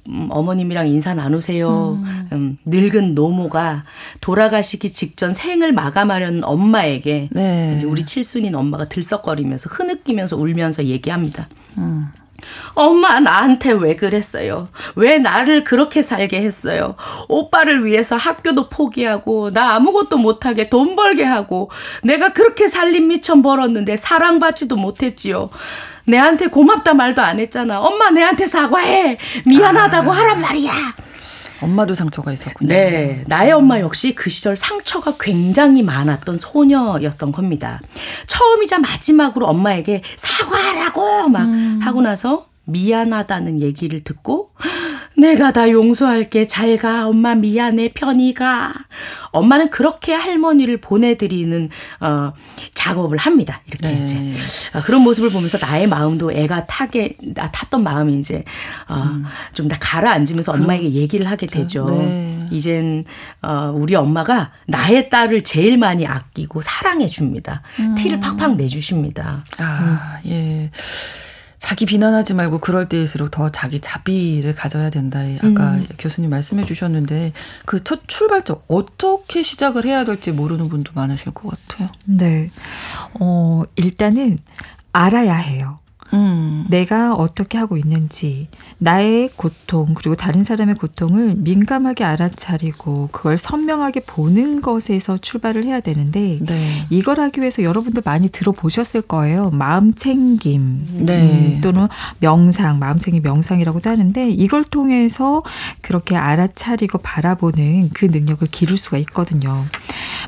[0.09, 1.99] 음, 어머님이랑 인사 나누세요.
[2.03, 2.29] 음.
[2.33, 3.85] 음, 늙은 노모가
[4.21, 7.75] 돌아가시기 직전 생을 마감하려는 엄마에게 네.
[7.77, 11.49] 이제 우리 칠순인 엄마가 들썩거리면서 흐느끼면서 울면서 얘기합니다.
[11.79, 12.09] 음.
[12.75, 14.69] 엄마 나한테 왜 그랬어요?
[14.95, 16.97] 왜 나를 그렇게 살게 했어요?
[17.29, 21.71] 오빠를 위해서 학교도 포기하고 나 아무것도 못하게 돈 벌게 하고
[22.03, 25.51] 내가 그렇게 살림 미천 벌었는데 사랑받지도 못했지요.
[26.07, 27.81] 내한테 고맙다 말도 안 했잖아.
[27.81, 29.19] 엄마 내한테 사과해.
[29.47, 30.17] 미안하다고 아.
[30.17, 30.73] 하란 말이야.
[31.61, 32.69] 엄마도 상처가 있었군요.
[32.69, 33.25] 네.
[33.27, 37.81] 나의 엄마 역시 그 시절 상처가 굉장히 많았던 소녀였던 겁니다.
[38.27, 41.81] 처음이자 마지막으로 엄마에게 사과하라고 막 음.
[41.83, 44.51] 하고 나서 미안하다는 얘기를 듣고
[45.17, 46.47] 내가 다 용서할게.
[46.47, 47.07] 잘 가.
[47.09, 47.93] 엄마 미안해.
[47.95, 48.75] 편히 가.
[49.33, 52.33] 엄마는 그렇게 할머니를 보내드리는 어,
[52.87, 53.61] 작업을 합니다.
[53.67, 54.05] 이렇게 네.
[54.05, 54.17] 이제
[54.77, 58.45] 어, 그런 모습을 보면서 나의 마음도 애가 타게 나 탔던 마음이 이제
[58.89, 59.25] 어, 음.
[59.55, 61.85] 좀다 가라앉으면서 엄마에게 얘기를 하게 되죠.
[61.87, 62.49] 네.
[62.53, 63.05] 이젠
[63.43, 67.63] 어, 우리 엄마가 나의 딸을 제일 많이 아끼고 사랑해 줍니다.
[67.81, 67.95] 음.
[67.97, 69.45] 티를 팍팍 내 주십니다.
[69.59, 70.31] 아 음.
[70.31, 70.71] 예.
[71.67, 75.19] 자기 비난하지 말고 그럴 때일수록 더 자기 자비를 가져야 된다.
[75.41, 75.87] 아까 음.
[75.99, 77.33] 교수님 말씀해 주셨는데
[77.65, 81.89] 그 첫 출발점 어떻게 시작을 해야 될지 모르는 분도 많으실 것 같아요.
[82.05, 82.51] 네.
[83.21, 84.39] 어, 일단은
[84.93, 85.81] 알아야 해요.
[86.13, 86.65] 음.
[86.69, 94.61] 내가 어떻게 하고 있는지, 나의 고통, 그리고 다른 사람의 고통을 민감하게 알아차리고 그걸 선명하게 보는
[94.61, 96.87] 것에서 출발을 해야 되는데, 네.
[96.91, 99.51] 이걸 하기 위해서 여러분들 많이 들어보셨을 거예요.
[99.51, 101.57] 마음 챙김, 네.
[101.57, 101.89] 음, 또는
[102.21, 105.43] 명상, 마음 챙김 명상이라고도 하는데, 이걸 통해서
[105.83, 109.65] 그렇게 알아차리고 바라보는 그 능력을 기를 수가 있거든요.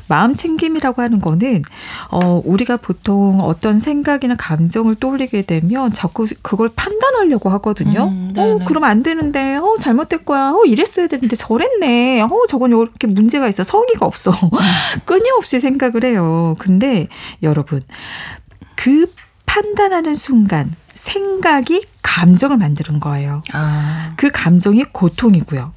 [0.07, 1.61] 마음 챙김이라고 하는 거는,
[2.11, 8.07] 어, 우리가 보통 어떤 생각이나 감정을 떠올리게 되면 보면 자꾸 그걸 판단하려고 하거든요.
[8.07, 10.51] 음, 어, 그러면 안 되는데, 어, 잘못될 거야.
[10.51, 12.21] 어, 이랬어야 되는데 저랬네.
[12.21, 13.63] 어, 저건 이렇게 문제가 있어.
[13.63, 14.31] 성의가 없어.
[15.05, 16.55] 끊임없이 생각을 해요.
[16.59, 17.07] 근데
[17.43, 17.81] 여러분,
[18.75, 19.11] 그
[19.45, 23.41] 판단하는 순간 생각이 감정을 만드는 거예요.
[23.53, 24.13] 아.
[24.17, 25.71] 그 감정이 고통이고요.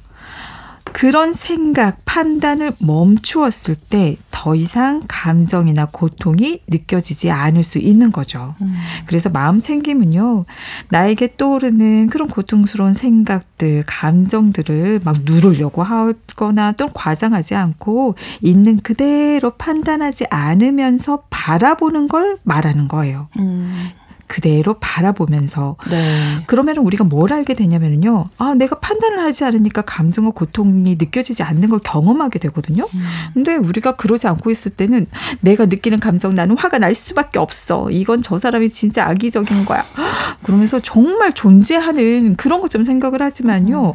[0.93, 8.55] 그런 생각, 판단을 멈추었을 때 더 이상 감정이나 고통이 느껴지지 않을 수 있는 거죠.
[8.61, 8.75] 음.
[9.05, 10.43] 그래서 마음 챙김은요,
[10.89, 20.25] 나에게 떠오르는 그런 고통스러운 생각들, 감정들을 막 누르려고 하거나 또 과장하지 않고 있는 그대로 판단하지
[20.29, 23.29] 않으면서 바라보는 걸 말하는 거예요.
[23.39, 23.91] 음.
[24.33, 26.43] 그대로 바라보면서 네.
[26.47, 28.29] 그러면 우리가 뭘 알게 되냐면요.
[28.39, 32.83] 아, 내가 판단을 하지 않으니까 감정과 고통이 느껴지지 않는 걸 경험하게 되거든요.
[32.95, 33.05] 음.
[33.35, 35.05] 근데 우리가 그러지 않고 있을 때는
[35.41, 37.91] 내가 느끼는 감정 나는 화가 날 수밖에 없어.
[37.91, 39.85] 이건 저 사람이 진짜 악의적인 거야.
[40.41, 43.91] 그러면서 정말 존재하는 그런 것 좀 생각을 하지만요.
[43.91, 43.93] 음.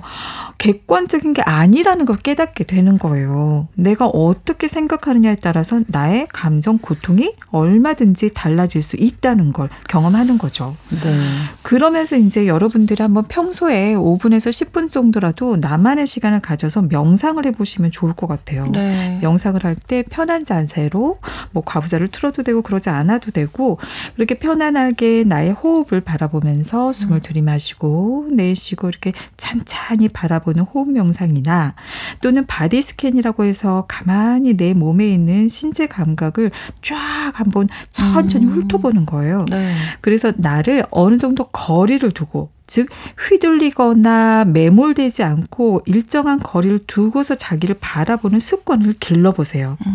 [0.58, 3.68] 객관적인 게 아니라는 걸 깨닫게 되는 거예요.
[3.74, 10.76] 내가 어떻게 생각하느냐에 따라서 나의 감정 고통이 얼마든지 달라질 수 있다는 걸 경험하는 하는 거죠.
[10.90, 11.18] 네.
[11.62, 18.26] 그러면서 이제 여러분들이 한번 평소에 5분에서 10분 정도라도 나만의 시간을 가져서 명상을 해보시면 좋을 것
[18.26, 18.66] 같아요.
[18.66, 19.18] 네.
[19.22, 21.20] 명상을 할 때 편한 자세로
[21.52, 23.78] 뭐 과부자를 틀어도 되고 그러지 않아도 되고
[24.16, 27.20] 그렇게 편안하게 나의 호흡을 바라보면서 숨을 음.
[27.22, 31.74] 들이마시고 내쉬고 이렇게 찬찬히 바라보 는 호흡 명상이나
[32.22, 36.50] 또는 body scan이라고 해서 가만히 내 몸에 있는 신체 감각을
[36.82, 36.96] 쫙
[37.34, 38.50] 한번 천천히 음.
[38.50, 39.44] 훑어보는 거예요.
[39.50, 39.74] 네.
[40.00, 42.88] 그래서 나를 어느 정도 거리를 두고 즉
[43.28, 49.76] 휘둘리거나 매몰되지 않고 일정한 거리를 두고서 자기를 바라보는 습관을 길러보세요.
[49.84, 49.94] 음.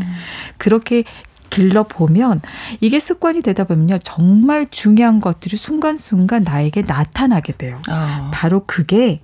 [0.58, 1.04] 그렇게
[1.54, 2.42] 길러보면
[2.82, 4.00] 이게 습관이 되다 보면요.
[4.00, 7.80] 정말 중요한 것들이 순간순간 나에게 나타나게 돼요.
[7.90, 8.32] 어.
[8.34, 9.22] 바로 그게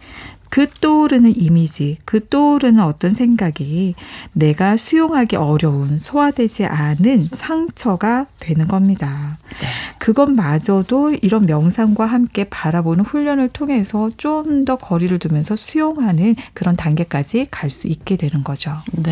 [0.49, 3.95] 그 떠오르는 이미지, 그 떠오르는 어떤 생각이
[4.33, 9.37] 내가 수용하기 어려운 소화되지 않은 상처가 되는 겁니다.
[9.61, 9.67] 네.
[9.99, 17.69] 그것마저도 이런 명상과 함께 바라보는 훈련을 통해서 좀 더 거리를 두면서 수용하는 그런 단계까지 갈
[17.69, 18.73] 수 있게 되는 거죠.
[18.93, 19.11] 네.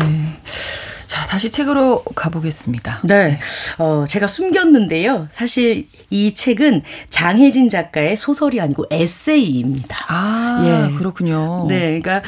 [1.06, 3.00] 자, 다시 책으로 가보겠습니다.
[3.04, 3.40] 네.
[3.78, 5.28] 어, 제가 숨겼는데요.
[5.30, 9.96] 사실 이 책은 장혜진 작가의 소설이 아니고 에세이입니다.
[10.08, 10.96] 아, 예.
[10.98, 11.27] 그렇군요.
[11.68, 12.00] 네.
[12.00, 12.22] 그러니까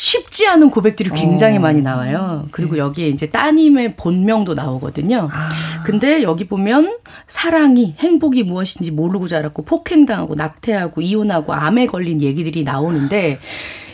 [0.00, 1.60] 쉽지 않은 고백들이 굉장히 어.
[1.60, 2.48] 많이 나와요.
[2.52, 2.78] 그리고 네.
[2.78, 5.28] 여기에 이제 따님의 본명도 나오거든요.
[5.30, 5.82] 아.
[5.84, 13.38] 근데 여기 보면 사랑이 행복이 무엇인지 모르고 자랐고 폭행당하고 낙태하고 이혼하고 암에 걸린 얘기들이 나오는데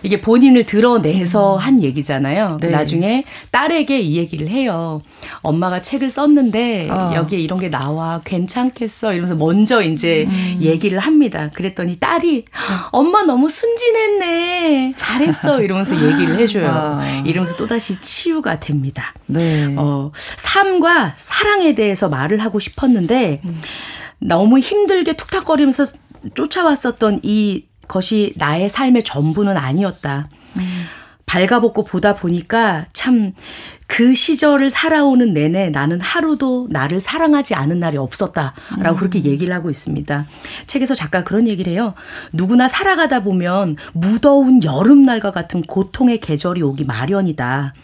[0.07, 1.59] 이게 본인을 드러내서 음.
[1.59, 2.59] 한 얘기잖아요.
[2.61, 2.71] 네.
[2.71, 5.03] 나중에 딸에게 이 얘기를 해요.
[5.43, 7.13] 엄마가 책을 썼는데 어.
[7.17, 10.59] 여기에 이런 게 나와 괜찮겠어 이러면서 먼저 이제 음.
[10.61, 11.51] 얘기를 합니다.
[11.53, 12.45] 그랬더니 딸이
[12.93, 16.69] 엄마 너무 순진했네 잘했어 이러면서 얘기를 해줘요.
[16.71, 17.23] 아.
[17.27, 19.13] 이러면서 또 다시 치유가 됩니다.
[19.27, 19.75] 네.
[19.77, 23.61] 어, 삶과 사랑에 대해서 말을 하고 싶었는데 음.
[24.21, 25.87] 너무 힘들게 툭탁거리면서
[26.35, 30.29] 쫓아왔었던 이 것이 나의 삶의 전부는 아니었다.
[30.57, 30.85] 음.
[31.27, 33.33] 발가벗고 보다 보니까 참
[33.87, 38.97] 그 시절을 살아오는 내내 나는 하루도 나를 사랑하지 않은 날이 없었다라고 음.
[38.97, 40.27] 그렇게 얘기를 하고 있습니다.
[40.67, 41.95] 책에서 작가 그런 얘기를 해요.
[42.33, 47.75] 누구나 살아가다 보면 무더운 여름날과 같은 고통의 계절이 오기 마련이다.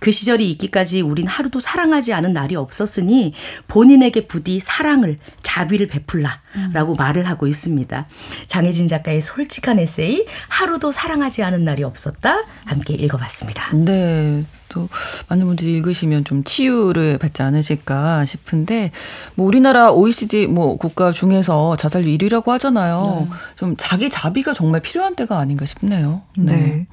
[0.00, 3.32] 그 시절이 있기까지 우린 하루도 사랑하지 않은 날이 없었으니
[3.68, 6.96] 본인에게 부디 사랑을 자비를 베풀라라고 음.
[6.98, 8.06] 말을 하고 있습니다.
[8.48, 13.74] 장혜진 작가의 솔직한 에세이 하루도 사랑하지 않은 날이 없었다 함께 읽어봤습니다.
[13.76, 14.44] 네.
[14.72, 14.88] 또
[15.28, 18.92] 많은 분들이 읽으시면 좀 치유를 받지 않으실까 싶은데
[19.34, 23.26] 뭐 우리나라 OECD 뭐 국가 중에서 자살률 1위라고 하잖아요.
[23.28, 23.36] 네.
[23.56, 26.22] 좀 자기 자비가 정말 필요한 때가 아닌가 싶네요.
[26.36, 26.52] 네.
[26.52, 26.86] 네.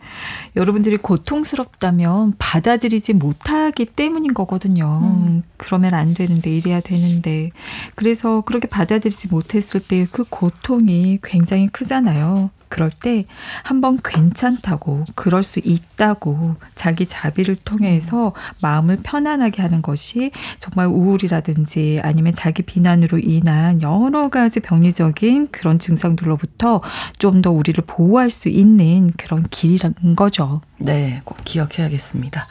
[0.56, 5.00] 여러분들이 고통스럽다면 받아들이지 못하기 때문인 거거든요.
[5.04, 5.44] 음.
[5.58, 7.52] 그러면 안 되는데 이래야 되는데
[7.96, 12.50] 그래서 그렇게 받아들이지 못했을 때 그 고통이 굉장히 크잖아요.
[12.70, 13.26] 그럴 때
[13.64, 22.34] 한번 괜찮다고 그럴 수 있다고 자기 자비를 통해서 마음을 편안하게 하는 것이 정말 우울이라든지 아니면
[22.34, 26.82] 자기 비난으로 인한 여러 가지 병리적인 그런 증상들로부터
[27.18, 30.60] 좀 더 우리를 보호할 수 있는 그런 길이란 거죠.
[30.78, 32.48] 네, 꼭 기억해야겠습니다.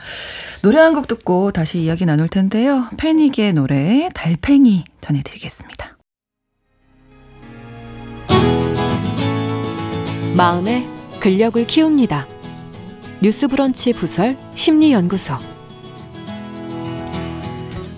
[0.63, 2.89] 노래 한 곡 듣고 다시 이야기 나눌 텐데요.
[2.97, 5.98] 패닉의 노래 달팽이 전해드리겠습니다.
[10.37, 10.87] 마음의
[11.21, 12.27] 근력을 키웁니다.
[13.23, 15.35] 뉴스브런치 부설 심리연구소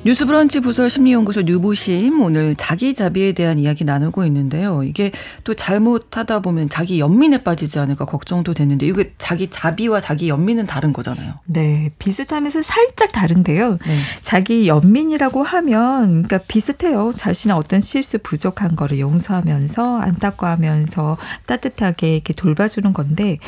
[0.03, 4.83] 뉴스브런치 부설 심리연구소 뉴부심 오늘 자기 자비에 대한 이야기 나누고 있는데요.
[4.83, 5.13] 이게
[5.45, 10.95] 또 잘못하다 보면 자기 연민에 빠지지 않을까 걱정도 되는데 이게 자기 자비와 자기 연민은 다른
[10.95, 11.35] 거잖아요.
[11.45, 13.77] 네, 비슷하면서 살짝 다른데요.
[13.77, 13.99] 네.
[14.23, 17.13] 자기 연민이라고 하면 그러니까 비슷해요.
[17.15, 23.39] 자신의 어떤 실수 부족한 거를 용서하면서 안타까워하면서 따뜻하게 이렇게 돌봐주는 건데 네.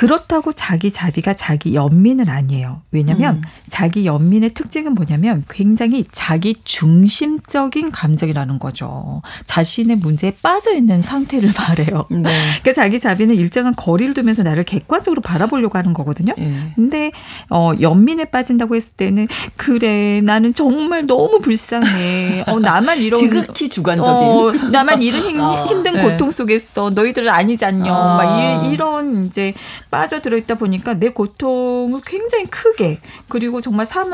[0.00, 2.80] 그렇다고 자기 자비가 자기 연민은 아니에요.
[2.90, 3.42] 왜냐하면 음.
[3.68, 9.20] 자기 연민의 특징은 뭐냐면 굉장히 자기 중심적인 감정이라는 거죠.
[9.44, 12.06] 자신의 문제에 빠져 있는 상태를 말해요.
[12.08, 12.30] 네.
[12.62, 16.32] 그러니까 자기 자비는 일정한 거리를 두면서 나를 객관적으로 바라보려고 하는 거거든요.
[16.38, 16.72] 네.
[16.76, 17.12] 근데
[17.50, 22.44] 어 연민에 빠진다고 했을 때는 그래 나는 정말 너무 불쌍해.
[22.46, 24.10] 어 나만 이런 지극히 주관적인.
[24.10, 26.02] 어, 나만 이런 힘, 아, 힘든 네.
[26.02, 27.92] 고통 속에서 너희들은 아니잖냐.
[27.94, 28.16] 아.
[28.16, 29.52] 막 이, 이런 이제
[29.90, 34.06] 빠져들어 있다 보니까 내 고통을 굉장히 크게 그리고 정말 사,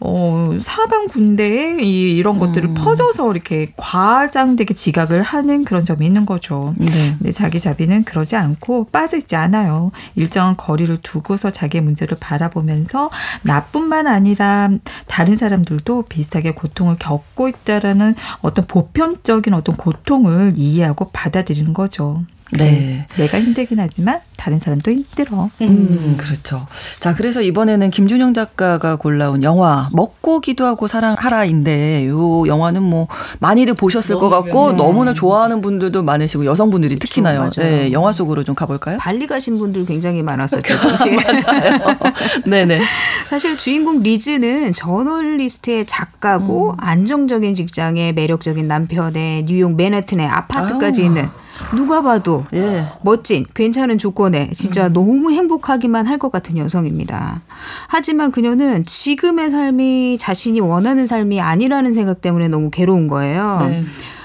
[0.00, 2.74] 어, 사방 군데에 이, 이런 것들을 음.
[2.74, 6.74] 퍼져서 이렇게 과장되게 지각을 하는 그런 점이 있는 거죠.
[6.76, 7.14] 네.
[7.18, 9.92] 근데 자기 자비는 그러지 않고 빠져 있지 않아요.
[10.16, 13.10] 일정한 거리를 두고서 자기의 문제를 바라보면서
[13.42, 14.70] 나뿐만 아니라
[15.06, 22.24] 다른 사람들도 비슷하게 고통을 겪고 있다라는 어떤 보편적인 어떤 고통을 이해하고 받아들이는 거죠.
[22.52, 23.06] 네.
[23.16, 25.50] 내가 힘들긴 하지만 다른 사람도 힘들어.
[25.60, 26.66] 음, 음, 그렇죠.
[26.98, 33.06] 자, 그래서 이번에는 김준영 작가가 골라온 영화 먹고 기도하고 사랑하라인데 요 영화는 뭐
[33.38, 34.76] 많이들 보셨을 것 같고 네.
[34.78, 37.06] 너무나 좋아하는 분들도 많으시고 여성분들이 그렇죠.
[37.08, 37.38] 특히나요.
[37.40, 37.50] 맞아요.
[37.58, 38.98] 네, 영화 속으로 좀 가볼까요?
[38.98, 40.76] 발리 가신 분들 굉장히 많았었죠.
[40.80, 41.16] 당시에.
[41.16, 41.78] 맞아요.
[42.46, 42.80] 네네.
[43.28, 46.76] 사실 주인공 리즈는 저널리스트의 작가고 음.
[46.78, 51.06] 안정적인 직장에 매력적인 남편의 뉴욕 맨해튼의 아파트까지 아유.
[51.08, 51.28] 있는
[51.74, 52.86] 누가 봐도 예.
[53.02, 54.92] 멋진 괜찮은 조건에 진짜 음.
[54.92, 57.40] 너무 행복하기만 할 것 같은 여성입니다.
[57.88, 63.58] 하지만 그녀는 지금의 삶이 자신이 원하는 삶이 아니라는 생각 때문에 너무 괴로운 거예요.
[63.68, 63.84] 네.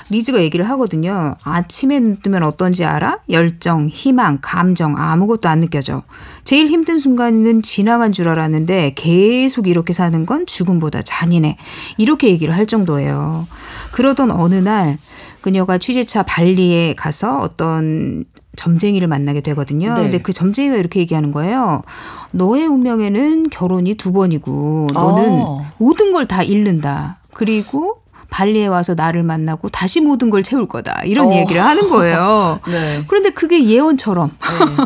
[0.09, 1.35] 리즈가 얘기를 하거든요.
[1.43, 3.19] 아침에 눈 뜨면 어떤지 알아?
[3.29, 6.03] 열정, 희망, 감정 아무것도 안 느껴져.
[6.43, 11.57] 제일 힘든 순간은 지나간 줄 알았는데 계속 이렇게 사는 건 죽음보다 잔인해.
[11.97, 13.47] 이렇게 얘기를 할 정도예요.
[13.93, 14.99] 그러던 어느 날
[15.45, 19.93] 그녀가 취재차 발리에 가서 어떤 점쟁이를 만나게 되거든요.
[19.93, 20.01] 네.
[20.01, 21.83] 근데 그 점쟁이가 이렇게 얘기하는 거예요.
[22.31, 25.71] 너의 운명에는 결혼이 두 번이고 너는 아.
[25.77, 27.19] 모든 걸 다 잃는다.
[27.31, 27.97] 그리고
[28.35, 31.03] 발리에 와서 나를 만나고 다시 모든 걸 채울 거다.
[31.05, 31.33] 이런 어.
[31.33, 32.59] 얘기를 하는 거예요.
[32.67, 33.05] 네.
[33.07, 34.29] 그런데 그게 예언처럼.
[34.41, 34.85] 네.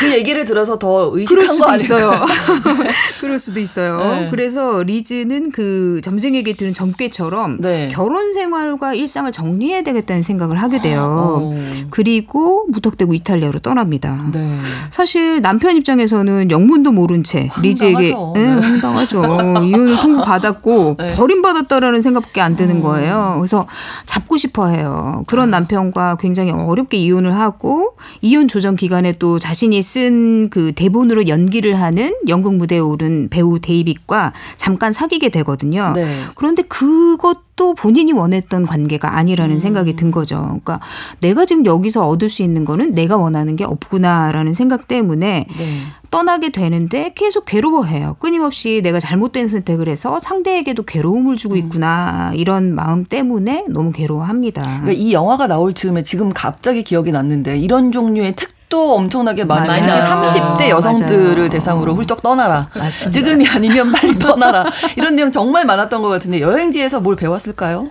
[0.00, 2.26] 그 얘기를 들어서 더 의식한 그럴 수도 있어요.
[3.20, 3.98] 그럴 수도 있어요.
[3.98, 4.28] 네.
[4.30, 7.88] 그래서 리즈는 그 점쟁이에게 들은 점괘처럼 네.
[7.92, 11.42] 결혼 생활과 일상을 정리해야 되겠다는 생각을 하게 돼요.
[11.42, 11.86] 어.
[11.90, 14.24] 그리고 무턱대고 이탈리아로 떠납니다.
[14.32, 14.56] 네.
[14.88, 19.22] 사실 남편 입장에서는 영문도 모른 채 리즈에게 네, 황당하죠.
[19.64, 21.12] 이혼을 통보 받았고 네.
[21.12, 22.82] 버림받았다라는 생각밖에 안 드는 음.
[22.82, 23.34] 거예요.
[23.38, 23.66] 그래서
[24.06, 25.22] 잡고 싶어 해요.
[25.26, 25.58] 그런 아.
[25.58, 32.14] 남편과 굉장히 어렵게 이혼을 하고 이혼 조정 기간에 또 자신이 쓴 그 대본으로 연기를 하는
[32.28, 35.92] 연극 무대에 오른 배우 데이빗과 잠깐 사귀게 되거든요.
[35.94, 36.12] 네.
[36.34, 39.58] 그런데 그것 도 본인이 원했던 관계가 아니라는 음.
[39.58, 40.40] 생각이 든 거죠.
[40.40, 40.80] 그러니까
[41.20, 45.66] 내가 지금 여기서 얻을 수 있는 거는 내가 원하는 게 없구나라는 생각 때문에 네.
[46.10, 48.16] 떠나게 되는데 계속 괴로워해요.
[48.18, 51.58] 끊임없이 내가 잘못된 선택을 해서 상대에게도 괴로움을 주고 음.
[51.58, 54.62] 있구나 이런 마음 때문에 너무 괴로워합니다.
[54.62, 59.68] 그러니까 이 영화가 나올 즈음에 지금 갑자기 기억이 났는데 이런 종류의 특 또 엄청나게 많이
[59.68, 61.48] 특히 30대 여성들을 맞아요.
[61.50, 62.68] 대상으로 훌쩍 떠나라.
[62.74, 63.10] 맞습니다.
[63.10, 64.64] 지금이 아니면 빨리 떠나라.
[64.96, 67.90] 이런 내용 정말 많았던 것 같은데 여행지에서 뭘 배웠을까요?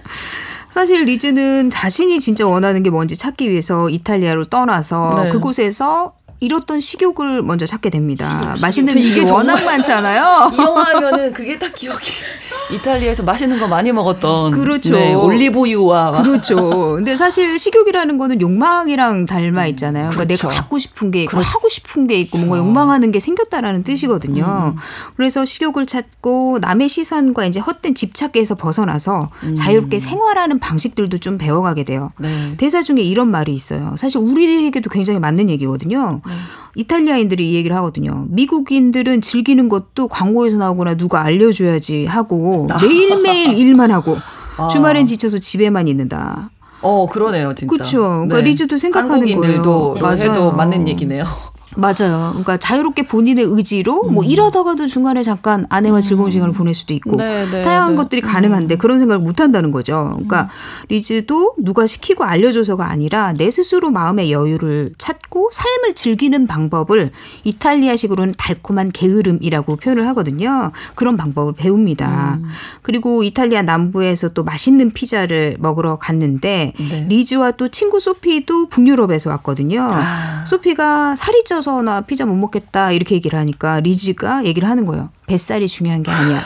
[0.69, 5.29] 사실 리즈는 자신이 진짜 원하는 게 뭔지 찾기 위해서 이탈리아로 떠나서 네.
[5.31, 8.41] 그곳에서 잃었던 식욕을 먼저 찾게 됩니다.
[8.41, 10.51] 식욕, 맛있는 음식이 워낙 많잖아요.
[10.55, 12.11] 이 영화 하면은 그게 딱 기억이.
[12.71, 14.95] 이탈리아에서 맛있는 거 많이 먹었던 그렇죠.
[14.95, 16.93] 네, 올리브유와 그렇죠.
[16.95, 20.09] 근데 사실 식욕이라는 거는 욕망이랑 닮아 있잖아요.
[20.09, 20.47] 그러니까 그렇죠.
[20.47, 21.49] 내가 갖고 싶은 게 있고 그렇죠.
[21.49, 24.73] 하고 싶은 게 있고 뭔가 욕망하는 게 생겼다라는 뜻이거든요.
[24.75, 24.79] 음.
[25.17, 29.55] 그래서 식욕을 찾고 남의 시선과 이제 헛된 집착에서 벗어나서 음.
[29.55, 32.11] 자유롭게 생활하는 방식들도 좀 배워가게 돼요.
[32.19, 32.55] 네.
[32.57, 33.95] 대사 중에 이런 말이 있어요.
[33.97, 36.21] 사실 우리에게도 굉장히 맞는 얘기거든요.
[36.29, 36.35] 네.
[36.75, 38.25] 이탈리아인들이 이 얘기를 하거든요.
[38.29, 42.79] 미국인들은 즐기는 것도 광고에서 나오거나 누가 알려줘야지 하고 아.
[42.81, 44.17] 매일매일 일만 하고
[44.57, 44.67] 아.
[44.67, 46.51] 주말엔 지쳐서 집에만 있는다.
[46.81, 47.73] 어, 그러네요, 진짜.
[47.73, 48.01] 그렇죠.
[48.01, 48.43] 그러니까 네.
[48.43, 50.01] 리즈도 생각하는 한국인들도 거예요.
[50.01, 50.51] 맞아요.
[50.51, 51.25] 맞는 얘기네요.
[51.75, 52.29] 맞아요.
[52.31, 54.13] 그러니까 자유롭게 본인의 의지로 뭐 음.
[54.19, 56.31] 뭐 일하다가도 중간에 잠깐 아내와 즐거운 음.
[56.31, 57.95] 시간을 보낼 수도 있고 네, 네, 다양한 네.
[57.97, 58.77] 것들이 가능한데 음.
[58.77, 60.11] 그런 생각을 못 한다는 거죠.
[60.13, 60.47] 그러니까 음.
[60.89, 67.11] 리즈도 누가 시키고 알려줘서가 아니라 내 스스로 마음의 여유를 찾고 삶을 즐기는 방법을
[67.43, 70.71] 이탈리아식으로는 달콤한 게으름이라고 표현을 하거든요.
[70.95, 72.39] 그런 방법을 배웁니다.
[72.41, 72.49] 음.
[72.81, 77.07] 그리고 이탈리아 남부에서 또 맛있는 피자를 먹으러 갔는데 네.
[77.09, 79.87] 리즈와 또 친구 소피도 북유럽에서 왔거든요.
[79.89, 80.43] 아.
[80.45, 85.09] 소피가 살이 쪄서 힘들어서 나 피자 못 먹겠다 이렇게 얘기를 하니까 리즈가 얘기를 하는 거예요.
[85.27, 86.43] 뱃살이 중요한 게 아니야.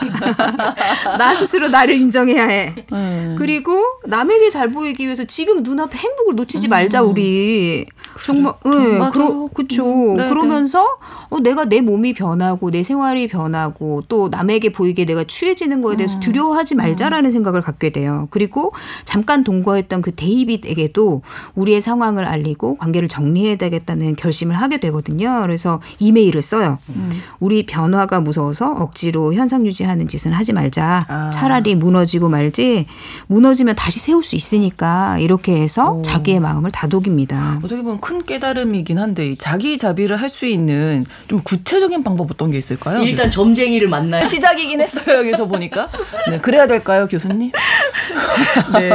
[1.18, 2.74] 나 스스로 나를 인정해야 해.
[2.92, 3.36] 음.
[3.38, 6.70] 그리고 남에게 잘 보이기 위해서 지금 눈앞에 행복을 놓치지 음.
[6.70, 7.86] 말자 우리.
[8.24, 9.84] 정말 네, 그러, 그쵸.
[9.84, 10.16] 음.
[10.16, 10.82] 네, 그러면서
[11.28, 16.14] 어, 내가 내 몸이 변하고 내 생활이 변하고 또 남에게 보이게 내가 취해지는 거에 대해서
[16.14, 16.20] 음.
[16.20, 17.30] 두려워하지 말자라는 음.
[17.30, 18.26] 생각을 갖게 돼요.
[18.30, 18.72] 그리고
[19.04, 21.20] 잠깐 동거했던 그 데이빗에게도
[21.54, 25.40] 우리의 상황을 알리고 관계를 정리해야 되겠다는 결심을 하게 되거든요.
[25.42, 26.78] 그래서 이메일을 써요.
[26.96, 27.10] 음.
[27.40, 31.04] 우리 변화가 무서워서 억지로 현상 유지하는 짓은 하지 말자.
[31.08, 31.30] 아.
[31.30, 32.86] 차라리 무너지고 말지
[33.26, 36.02] 무너지면 다시 세울 수 있으니까 이렇게 해서 오.
[36.02, 37.58] 자기의 마음을 다독입니다.
[37.62, 42.58] 어떻게 보면 큰 깨달음이긴 한데 자기 자비를 할 수 있는 좀 구체적인 방법 어떤 게
[42.58, 43.02] 있을까요?
[43.02, 44.24] 일단 점쟁이를 만나요.
[44.24, 45.18] 시작이긴 했어요.
[45.18, 45.88] 여기서 보니까.
[46.30, 47.52] 네, 그래야 될까요, 교수님?
[48.78, 48.90] 네.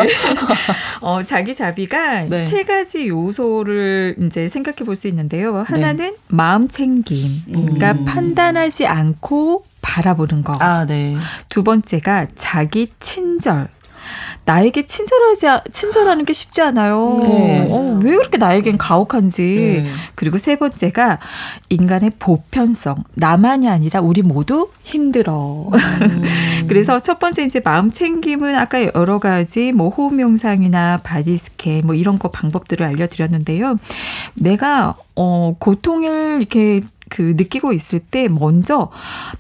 [1.02, 2.40] 어, 자기 자비가 네.
[2.40, 5.64] 세 가지 요소를 이제 생각해 볼 수 있는데요.
[5.66, 6.16] 하나는 네.
[6.28, 7.44] 마음 챙김.
[7.54, 8.06] 그러니까 음.
[8.06, 10.54] 판단하지 않고 바라보는 거.
[10.60, 11.16] 아, 네.
[11.48, 13.70] 두 번째가 자기 친절.
[14.50, 17.20] 나에게 친절하지 친절하는 게 쉽지 않아요.
[17.22, 17.70] 네.
[17.72, 19.84] 어, 왜 그렇게 나에겐 가혹한지.
[19.86, 19.92] 네.
[20.16, 21.20] 그리고 세 번째가
[21.70, 23.04] 인간의 보편성.
[23.14, 25.70] 나만이 아니라 우리 모두 힘들어.
[25.72, 26.24] 음.
[26.68, 31.94] 그래서 첫 번째 이제 마음 챙김은 아까 여러 가지 뭐 호흡 명상이나 body scan 뭐
[31.94, 33.78] 이런 거 방법들을 알려드렸는데요.
[34.34, 38.90] 내가 어 고통을 이렇게 그 느끼고 있을 때 먼저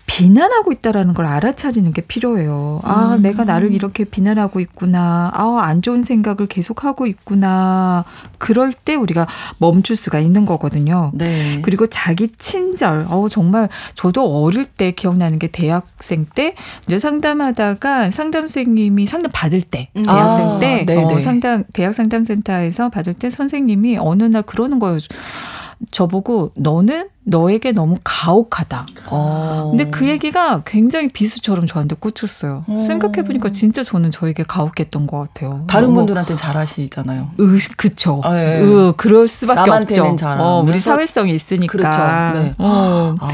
[0.05, 2.82] 비난하고 있다라는 걸 알아차리는 게 필요해요.
[2.84, 3.21] 아, 음.
[3.21, 5.32] 내가 나를 이렇게 비난하고 있구나.
[5.34, 8.03] 아, 안 좋은 생각을 계속하고 있구나.
[8.38, 9.28] 그럴 때 우리가
[9.59, 11.11] 멈출 수가 있는 거거든요.
[11.13, 11.61] 네.
[11.61, 13.05] 그리고 자기 친절.
[13.09, 16.55] 어, 정말 저도 어릴 때 기억나는 게 대학생 때
[16.88, 20.03] 이제 상담하다가 상담생님이 상담 받을 때 음.
[20.03, 24.97] 대학생 아, 때 어, 상담 대학 상담센터에서 받을 때 선생님이 어느 날 그러는 거예요.
[25.91, 28.86] 저보고 너는 너에게 너무 가혹하다.
[29.07, 29.67] 어.
[29.71, 32.65] 근데 그 얘기가 굉장히 비수처럼 저한테 꽂혔어요.
[32.67, 32.84] 어.
[32.88, 35.63] 생각해보니까 진짜 저는 저에게 가혹했던 것 같아요.
[35.67, 37.30] 다른 분들한테는 잘하시잖아요.
[37.39, 38.19] 으, 그쵸.
[38.23, 38.59] 아, 예.
[38.61, 40.15] 으, 그럴 수밖에 없죠.
[40.39, 41.71] 어, 우리 사회성이 있으니까.
[41.71, 41.99] 그렇죠.
[42.39, 42.53] 네.
[42.57, 43.15] 어.
[43.19, 43.27] 아.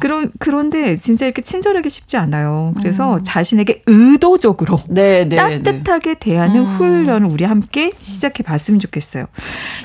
[0.00, 2.72] 그런, 그런데 진짜 이렇게 친절하기 쉽지 않아요.
[2.78, 3.20] 그래서 음.
[3.22, 5.60] 자신에게 의도적으로 네, 네, 네.
[5.60, 6.18] 따뜻하게 네.
[6.18, 6.66] 대하는 음.
[6.66, 9.26] 훈련을 우리 함께 시작해 봤으면 좋겠어요.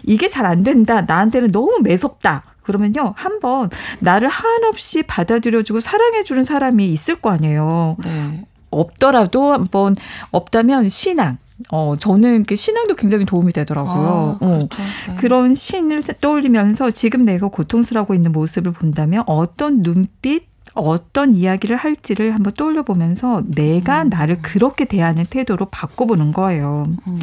[0.04, 1.02] 이게 잘 안 된다.
[1.02, 2.44] 나한테는 너무 매섭다.
[2.68, 7.96] 그러면요, 한번 나를 한없이 받아들여주고 사랑해주는 사람이 있을 거 아니에요.
[8.04, 8.46] 네.
[8.70, 9.96] 없더라도 한번
[10.32, 11.38] 없다면 신앙.
[11.72, 14.38] 어, 저는 그 신앙도 굉장히 도움이 되더라고요.
[14.40, 14.68] 아, 어.
[14.68, 14.68] 그렇죠.
[14.82, 15.16] 어, 네.
[15.16, 20.46] 그런 신을 떠올리면서 지금 내가 고통스러워하고 있는 모습을 본다면 어떤 눈빛,
[20.78, 24.10] 어떤 이야기를 할지를 한번 떠올려 보면서 내가 음.
[24.10, 26.88] 나를 그렇게 대하는 태도로 바꿔보는 거예요.
[27.08, 27.20] 음.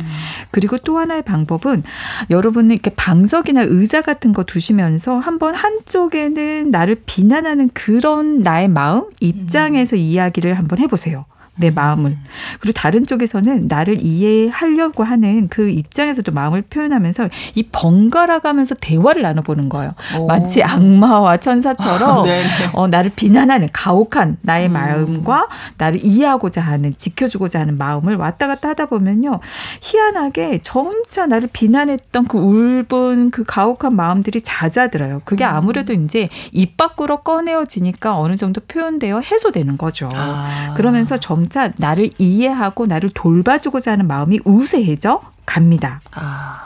[0.51, 1.83] 그리고 또 하나의 방법은
[2.31, 9.97] 여러분은 이렇게 방석이나 의자 같은 거 두시면서 한번 한쪽에는 나를 비난하는 그런 나의 마음 입장에서
[9.97, 10.01] 음.
[10.01, 11.25] 이야기를 한번 해보세요.
[11.57, 11.75] 내 음.
[11.75, 12.17] 마음을.
[12.61, 19.69] 그리고 다른 쪽에서는 나를 이해하려고 하는 그 입장에서도 마음을 표현하면서 이 번갈아 가면서 대화를 나눠보는
[19.69, 19.93] 거예요.
[20.19, 20.27] 오.
[20.27, 22.33] 마치 악마와 천사처럼 아,
[22.73, 24.73] 어, 나를 비난하는 가혹한 나의 음.
[24.73, 25.49] 마음과
[25.79, 29.41] 나를 이해하고자 하는 지켜주고자 하는 마음을 왔다 갔다 하다 보면요.
[29.81, 35.23] 희한하게 점차 나를 비난했던 그 울분 그 가혹한 마음들이 잦아들어요.
[35.25, 35.51] 그게 음.
[35.55, 40.09] 아무래도 이제 입 밖으로 꺼내어지니까 어느 정도 표현되어 해소되는 거죠.
[40.13, 40.75] 아.
[40.77, 46.01] 그러면서 점 점차 나를 이해하고 나를 돌봐주고자 하는 마음이 우세해져 갑니다.
[46.15, 46.61] 아.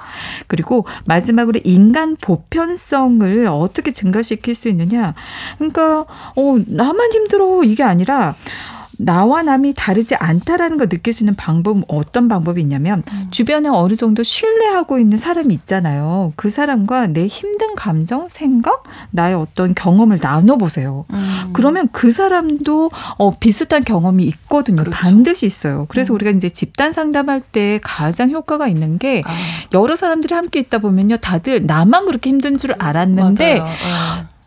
[0.46, 5.14] 그리고 마지막으로 인간 보편성을 어떻게 증가시킬 수 있느냐.
[5.58, 6.00] 그러니까,
[6.36, 7.62] 어, 나만 힘들어.
[7.64, 8.34] 이게 아니라,
[8.99, 13.28] 나와 남이 다르지 않다라는 걸 느낄 수 있는 방법은 어떤 방법이 있냐면 음.
[13.30, 16.32] 주변에 어느 정도 신뢰하고 있는 사람이 있잖아요.
[16.36, 21.05] 그 사람과 내 힘든 감정, 생각, 나의 어떤 경험을 나눠 보세요.
[21.12, 21.51] 음.
[21.53, 24.82] 그러면 그 사람도 어, 비슷한 경험이 있거든요.
[24.82, 24.90] 그렇죠.
[24.96, 25.86] 반드시 있어요.
[25.88, 26.16] 그래서 음.
[26.16, 29.30] 우리가 이제 집단 상담할 때 가장 효과가 있는 게 아.
[29.74, 31.18] 여러 사람들이 함께 있다 보면요.
[31.18, 33.74] 다들 나만 그렇게 힘든 줄 알았는데 맞아요.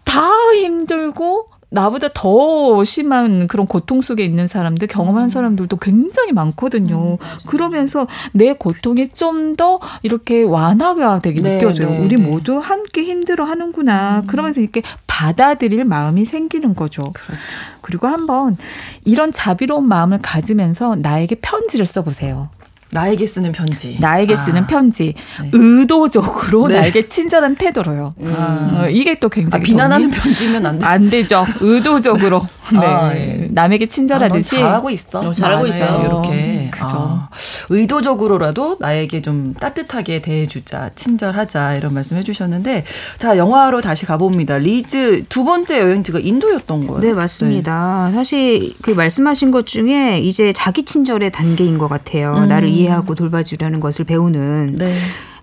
[0.04, 0.22] 다
[0.54, 5.30] 힘들고 나보다 더 심한 그런 고통 속에 있는 사람들, 경험한 음.
[5.30, 7.14] 사람들도 굉장히 많거든요.
[7.14, 7.18] 음,
[7.48, 11.90] 그러면서 내 고통이 좀 더 이렇게 완화가 되게 네, 느껴져요.
[11.90, 12.22] 네, 우리 네.
[12.22, 14.22] 모두 함께 힘들어 하는구나.
[14.22, 14.28] 음.
[14.28, 17.12] 그러면서 이렇게 받아들일 마음이 생기는 거죠.
[17.14, 17.34] 그렇죠.
[17.82, 18.58] 그리고 한번
[19.04, 22.50] 이런 자비로운 마음을 가지면서 나에게 편지를 써보세요.
[22.92, 23.98] 나에게 쓰는 편지.
[24.00, 24.68] 나에게 쓰는 아.
[24.68, 25.14] 편지.
[25.42, 25.50] 네.
[25.54, 26.80] 의도적으로 네.
[26.80, 28.14] 나에게 친절한 태도로요.
[28.20, 28.36] 음.
[28.38, 28.88] 아.
[28.90, 30.86] 이게 또 굉장히 아, 비난하는 편지면 안 돼.
[30.86, 31.46] 안 되죠.
[31.62, 32.42] 의도적으로.
[32.74, 32.80] 네.
[32.80, 33.48] 아, 예.
[33.50, 34.58] 남에게 친절하듯이.
[34.58, 35.20] 아, 잘하고 있어.
[35.20, 36.06] 어, 잘하고 있어요.
[36.06, 36.70] 이렇게.
[36.72, 36.86] 그죠.
[36.90, 37.30] 아.
[37.70, 42.86] 의도적으로라도 나에게 좀 따뜻하게 대해주자, 친절하자 이런 말씀 해주셨는데
[43.18, 44.58] 자 영화로 다시 가봅니다.
[44.58, 47.02] 리즈 두 번째 여행지가 인도였던 거예요.
[47.02, 48.08] 네 맞습니다.
[48.10, 48.16] 네.
[48.16, 52.36] 사실 그 말씀하신 것 중에 이제 자기 친절의 단계인 것 같아요.
[52.36, 52.48] 음.
[52.48, 54.76] 나를 이해하고 돌봐주려는 것을 배우는.
[54.76, 54.92] 네.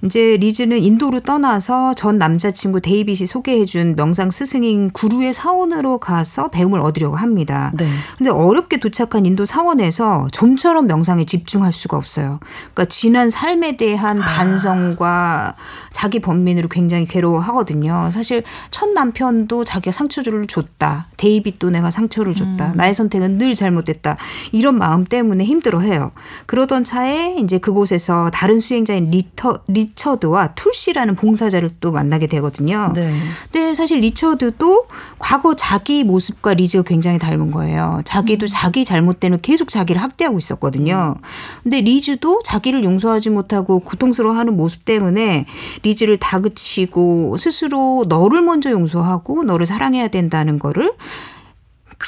[0.04, 7.16] 이제 리즈는 인도로 떠나서 전 남자친구 데이빗이 소개해준 명상 스승인 구루의 사원으로 가서 배움을 얻으려고
[7.16, 7.72] 합니다.
[7.76, 7.86] 네.
[8.16, 12.38] 근데 어렵게 도착한 인도 사원에서 좀처럼 명상에 집중할 수가 없어요.
[12.74, 14.24] 그러니까 지난 삶에 대한 아.
[14.24, 15.54] 반성과
[15.90, 18.10] 자기 번민으로 굉장히 괴로워하거든요.
[18.12, 21.06] 사실 첫 남편도 자기가 상처를 줬다.
[21.16, 22.68] 데이빗도 내가 상처를 줬다.
[22.68, 22.76] 음.
[22.76, 24.16] 나의 선택은 늘 잘못됐다.
[24.52, 26.12] 이런 마음 때문에 힘들어해요.
[26.46, 32.92] 그러던 차에 이제 그곳에서 다른 수행자인 리터 리 리처드와 툴시라는 봉사자를 또 만나게 되거든요.
[32.94, 33.12] 네.
[33.44, 34.86] 근데 사실 리처드도
[35.18, 38.02] 과거 자기 모습과 리즈가 굉장히 닮은 거예요.
[38.04, 38.48] 자기도 음.
[38.50, 41.16] 자기 잘못되는 계속 자기를 학대하고 있었거든요.
[41.16, 41.22] 음.
[41.62, 45.46] 근데 리즈도 자기를 용서하지 못하고 고통스러워하는 모습 때문에
[45.82, 50.92] 리즈를 다그치고 스스로 너를 먼저 용서하고 너를 사랑해야 된다는 거를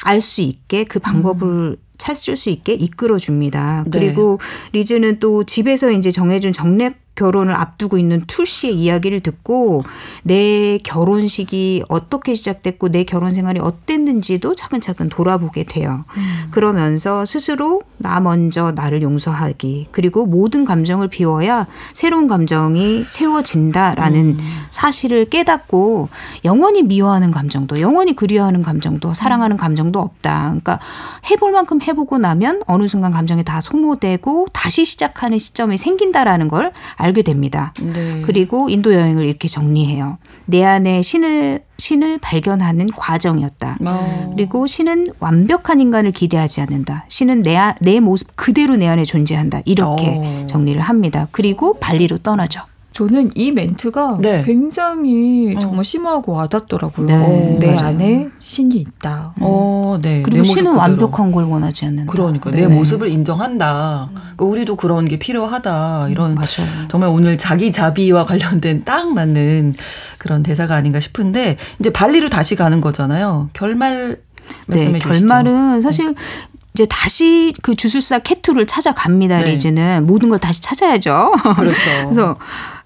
[0.04, 1.76] 알 수 있게 그 방법을 음.
[2.00, 3.84] 찾을 수 있게 이끌어 줍니다.
[3.86, 3.90] 네.
[3.98, 4.38] 그리고
[4.72, 9.84] 리즈는 또 집에서 이제 정해준 정례 결혼을 앞두고 있는 툴 씨의 이야기를 듣고
[10.22, 16.04] 내 결혼식이 어떻게 시작됐고 내 결혼 생활이 어땠는지도 차근차근 돌아보게 돼요.
[16.16, 16.22] 음.
[16.50, 24.38] 그러면서 스스로 나 먼저 나를 용서하기 그리고 모든 감정을 비워야 새로운 감정이 채워진다라는 음.
[24.70, 26.08] 사실을 깨닫고
[26.46, 30.44] 영원히 미워하는 감정도 영원히 그리워하는 감정도 사랑하는 감정도 없다.
[30.46, 30.80] 그러니까
[31.30, 37.22] 해볼 만큼 해보고 나면 어느 순간 감정이 다 소모되고 다시 시작하는 시점이 생긴다라는 걸 알게
[37.22, 37.72] 됩니다.
[37.80, 38.22] 네.
[38.24, 40.18] 그리고 인도 여행을 이렇게 정리해요.
[40.46, 43.78] 내 안에 신을 신을 발견하는 과정이었다.
[43.86, 44.32] 어.
[44.36, 47.06] 그리고 신은 완벽한 인간을 기대하지 않는다.
[47.08, 49.62] 신은 내, 내 모습 그대로 내 안에 존재한다.
[49.64, 50.46] 이렇게 어.
[50.46, 51.26] 정리를 합니다.
[51.32, 52.60] 그리고 발리로 떠나죠.
[53.00, 54.42] 저는 이 멘트가 네.
[54.44, 55.58] 굉장히 어.
[55.58, 57.06] 정말 심하고 와닿더라고요.
[57.06, 57.56] 네.
[57.58, 57.86] 내 맞아요.
[57.86, 59.32] 안에 신이 있다.
[59.40, 60.20] 어, 네.
[60.20, 62.12] 그리고 신은 완벽한 걸 원하지 않는다.
[62.12, 62.60] 그러니까 네.
[62.60, 64.10] 내 모습을 인정한다.
[64.12, 66.08] 그러니까 우리도 그런 게 필요하다.
[66.10, 66.88] 이런 맞아요.
[66.90, 69.72] 정말 오늘 자기 자비와 관련된 딱 맞는
[70.18, 73.48] 그런 대사가 아닌가 싶은데 이제 발리로 다시 가는 거잖아요.
[73.54, 74.20] 결말
[74.66, 76.14] 네, 결말은 사실
[76.74, 79.38] 이제 다시 그 주술사 캐투를 찾아갑니다.
[79.38, 79.44] 네.
[79.46, 81.32] 리즈는 모든 걸 다시 찾아야죠.
[81.56, 81.78] 그렇죠.
[82.04, 82.36] 그래서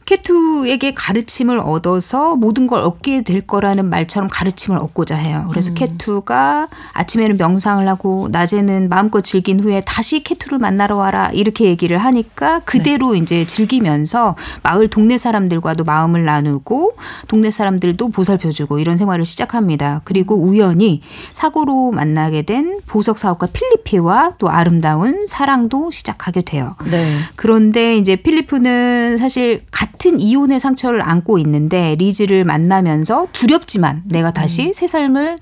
[0.06, 5.46] 캐투에게 가르침을 얻어서 모든 걸 얻게 될 거라는 말처럼 가르침을 얻고자 해요.
[5.50, 5.74] 그래서 음.
[5.74, 12.60] 캐투가 아침에는 명상을 하고 낮에는 마음껏 즐긴 후에 다시 캐투를 만나러 와라 이렇게 얘기를 하니까
[12.60, 13.18] 그대로 네.
[13.18, 16.96] 이제 즐기면서 마을 동네 사람들과도 마음을 나누고
[17.28, 20.02] 동네 사람들도 보살펴주고 이런 생활을 시작합니다.
[20.04, 21.00] 그리고 우연히
[21.32, 26.76] 사고로 만나게 된 보석 사업가 필리피와 또 아름다운 사랑도 시작하게 돼요.
[26.90, 27.14] 네.
[27.36, 34.66] 그런데 이제 필리프는 사실 같 같은 이혼의 상처를 안고 있는데 리즈를 만나면서 두렵지만 내가 다시
[34.66, 34.72] 음.
[34.72, 35.38] 새 삶을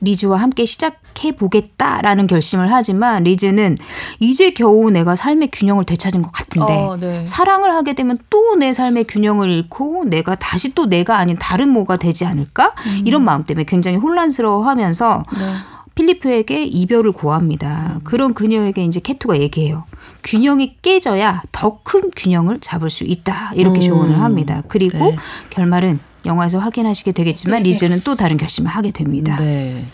[0.00, 3.78] 리즈와 함께 시작해 보겠다라는 결심을 하지만 리즈는
[4.18, 7.24] 이제 겨우 내가 삶의 균형을 되찾은 것 같은데 어, 네.
[7.26, 11.96] 사랑을 하게 되면 또 내 삶의 균형을 잃고 내가 다시 또 내가 아닌 다른 뭐가
[11.96, 13.02] 되지 않을까 음.
[13.04, 15.52] 이런 마음 때문에 굉장히 혼란스러워하면서 네.
[15.94, 17.94] 필리프에게 이별을 고합니다.
[17.94, 18.00] 음.
[18.04, 19.84] 그런 그녀에게 이제 캐투가 얘기해요.
[20.24, 23.52] 균형이 깨져야 더 큰 균형을 잡을 수 있다.
[23.54, 23.80] 이렇게 음.
[23.80, 24.62] 조언을 합니다.
[24.68, 25.16] 그리고 네.
[25.50, 27.70] 결말은 영화에서 확인하시게 되겠지만 네.
[27.70, 29.36] 리즈는 또 다른 결심을 하게 됩니다.
[29.36, 29.84] 네.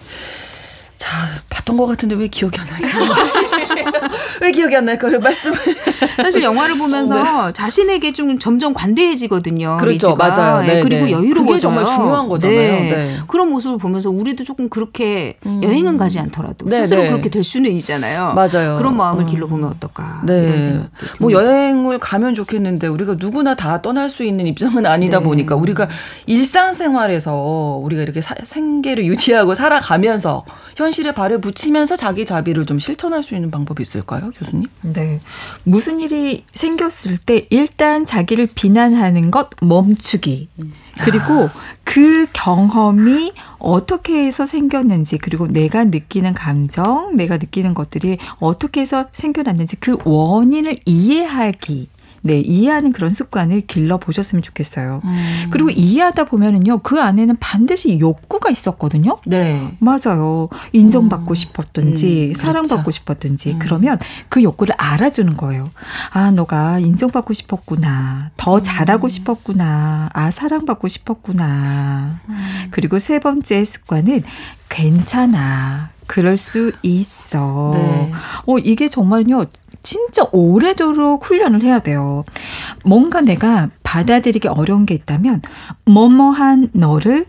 [0.98, 2.80] 자, 봤던 것 같은데 왜 기억이 안 나요?
[4.42, 5.20] 왜 기억이 안 날까요?
[5.20, 5.56] 말씀을.
[6.16, 7.52] 사실 영화를 보면서 네.
[7.52, 9.76] 자신에게 좀 점점 관대해지거든요.
[9.78, 10.08] 그렇죠.
[10.08, 10.16] 리즈가.
[10.16, 10.60] 맞아요.
[10.62, 10.82] 네, 네.
[10.82, 11.12] 그리고 네.
[11.12, 11.46] 여유로워져요.
[11.46, 12.56] 그게 정말 중요한 거잖아요.
[12.58, 12.90] 네.
[12.90, 13.16] 네.
[13.28, 15.60] 그런 모습을 보면서 우리도 조금 그렇게 음.
[15.62, 18.34] 여행은 가지 않더라도 스스로 그렇게 될 수는 있잖아요.
[18.34, 18.76] 맞아요.
[18.76, 19.26] 그런 마음을 음.
[19.26, 20.22] 길러보면 어떨까.
[20.24, 20.60] 네.
[21.20, 25.88] 뭐 여행을 가면 좋겠는데 우리가 누구나 다 떠날 수 있는 입장은 아니다 보니까 우리가
[26.26, 30.44] 일상생활에서 우리가 이렇게 사, 생계를 유지하고 살아가면서
[30.76, 34.66] 현 실에 발을 붙이면서 자기 자비를 좀 실천할 수 있는 방법이 있을까요, 교수님?
[34.82, 35.20] 네.
[35.64, 40.48] 무슨 일이 생겼을 때 일단 자기를 비난하는 것 멈추기.
[41.00, 41.52] 그리고 아.
[41.84, 49.76] 그 경험이 어떻게 해서 생겼는지 그리고 내가 느끼는 감정, 내가 느끼는 것들이 어떻게 해서 생겨났는지
[49.76, 51.88] 그 원인을 이해하기.
[52.22, 55.00] 네, 이해하는 그런 습관을 길러 보셨으면 좋겠어요.
[55.04, 55.46] 음.
[55.50, 59.18] 그리고 이해하다 보면은요, 그 안에는 반드시 욕구가 있었거든요.
[59.26, 59.76] 네.
[59.78, 60.48] 맞아요.
[60.72, 61.34] 인정받고 음.
[61.34, 62.34] 싶었든지, 음.
[62.34, 62.90] 사랑받고 그렇죠.
[62.90, 63.58] 싶었든지, 음.
[63.58, 63.98] 그러면
[64.28, 65.70] 그 욕구를 알아주는 거예요.
[66.10, 68.30] 아, 너가 인정받고 싶었구나.
[68.36, 68.60] 더 음.
[68.62, 70.10] 잘하고 싶었구나.
[70.12, 72.20] 아, 사랑받고 싶었구나.
[72.28, 72.36] 음.
[72.70, 74.22] 그리고 세 번째 습관은
[74.68, 75.90] 괜찮아.
[76.06, 77.72] 그럴 수 있어.
[77.74, 78.12] 네.
[78.46, 79.44] 어, 이게 정말요,
[79.88, 82.22] 진짜 오래도록 훈련을 해야 돼요.
[82.84, 85.40] 뭔가 내가 받아들이기 어려운 게 있다면,
[85.86, 87.24] 뭐뭐한 너를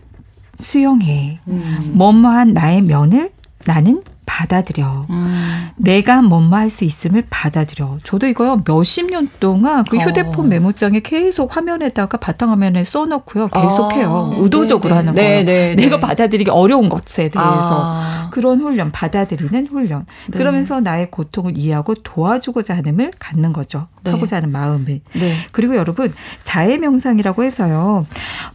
[0.58, 1.40] 수용해.
[1.48, 1.92] 음.
[1.94, 3.30] 뭐뭐한 나의 면을
[3.64, 5.06] 나는 받아들여.
[5.08, 5.68] 음.
[5.76, 7.98] 내가 뭔말할수 있음을 받아들여.
[8.04, 10.00] 저도 이거요 몇십 년 동안 그 어.
[10.00, 10.48] 휴대폰 어.
[10.48, 13.48] 메모장에 계속 화면에다가 바탕화면에 써놓고요.
[13.48, 14.34] 계속해요.
[14.36, 14.40] 아.
[14.40, 15.44] 의도적으로 네 하는 네, 거예요.
[15.44, 18.19] 네, 네, 내가 받아들이기 어려운 것에 대해서 아.
[18.30, 20.06] 그런 훈련, 받아들이는 훈련.
[20.28, 20.38] 네.
[20.38, 23.88] 그러면서 나의 고통을 이해하고 도와주고자 하는을 갖는 거죠.
[24.02, 24.10] 네.
[24.12, 25.00] 하고자 하는 마음을.
[25.12, 25.34] 네.
[25.52, 26.12] 그리고 여러분
[26.42, 28.06] 자해 명상이라고 해서요.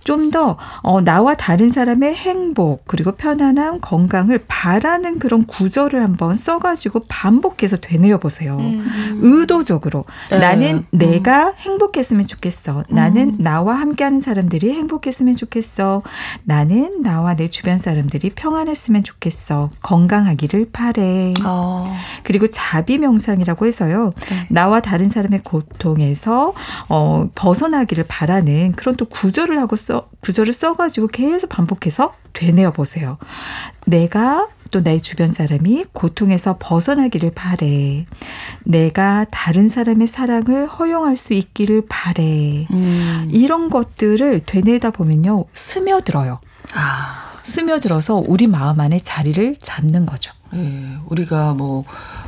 [0.03, 7.77] 좀더 어, 나와 다른 사람의 행복 그리고 편안함, 건강을 바라는 그런 구절을 한번 써가지고 반복해서
[7.77, 8.57] 되뇌어 보세요.
[8.57, 9.19] 음.
[9.21, 10.39] 의도적으로 네.
[10.39, 10.97] 나는 음.
[10.97, 12.83] 내가 행복했으면 좋겠어.
[12.89, 13.37] 나는 음.
[13.39, 16.01] 나와 함께하는 사람들이 행복했으면 좋겠어.
[16.43, 19.64] 나는 나와 내 주변 사람들이 평안했으면 좋겠어.
[19.81, 21.33] 건강하기를 바래.
[21.43, 21.83] 어.
[22.23, 24.11] 그리고 자비 명상이라고 해서요.
[24.29, 24.47] 네.
[24.49, 26.53] 나와 다른 사람의 고통에서
[26.89, 33.17] 어, 벗어나기를 바라는 그런 또 구절을 하고 써 구절을 써가지고 계속 반복해서 되뇌어 보세요.
[33.85, 38.05] 내가 또내 주변 사람이 고통에서 벗어나기를 바래.
[38.63, 42.67] 내가 다른 사람의 사랑을 허용할 수 있기를 바래.
[42.71, 43.29] 음.
[43.31, 46.39] 이런 것들을 되뇌다 보면요 스며들어요.
[46.73, 47.34] 아.
[47.45, 50.33] 스며들어서 우리 마음 안에 자리를 잡는 거죠.
[50.55, 51.83] 예, 우리가 뭐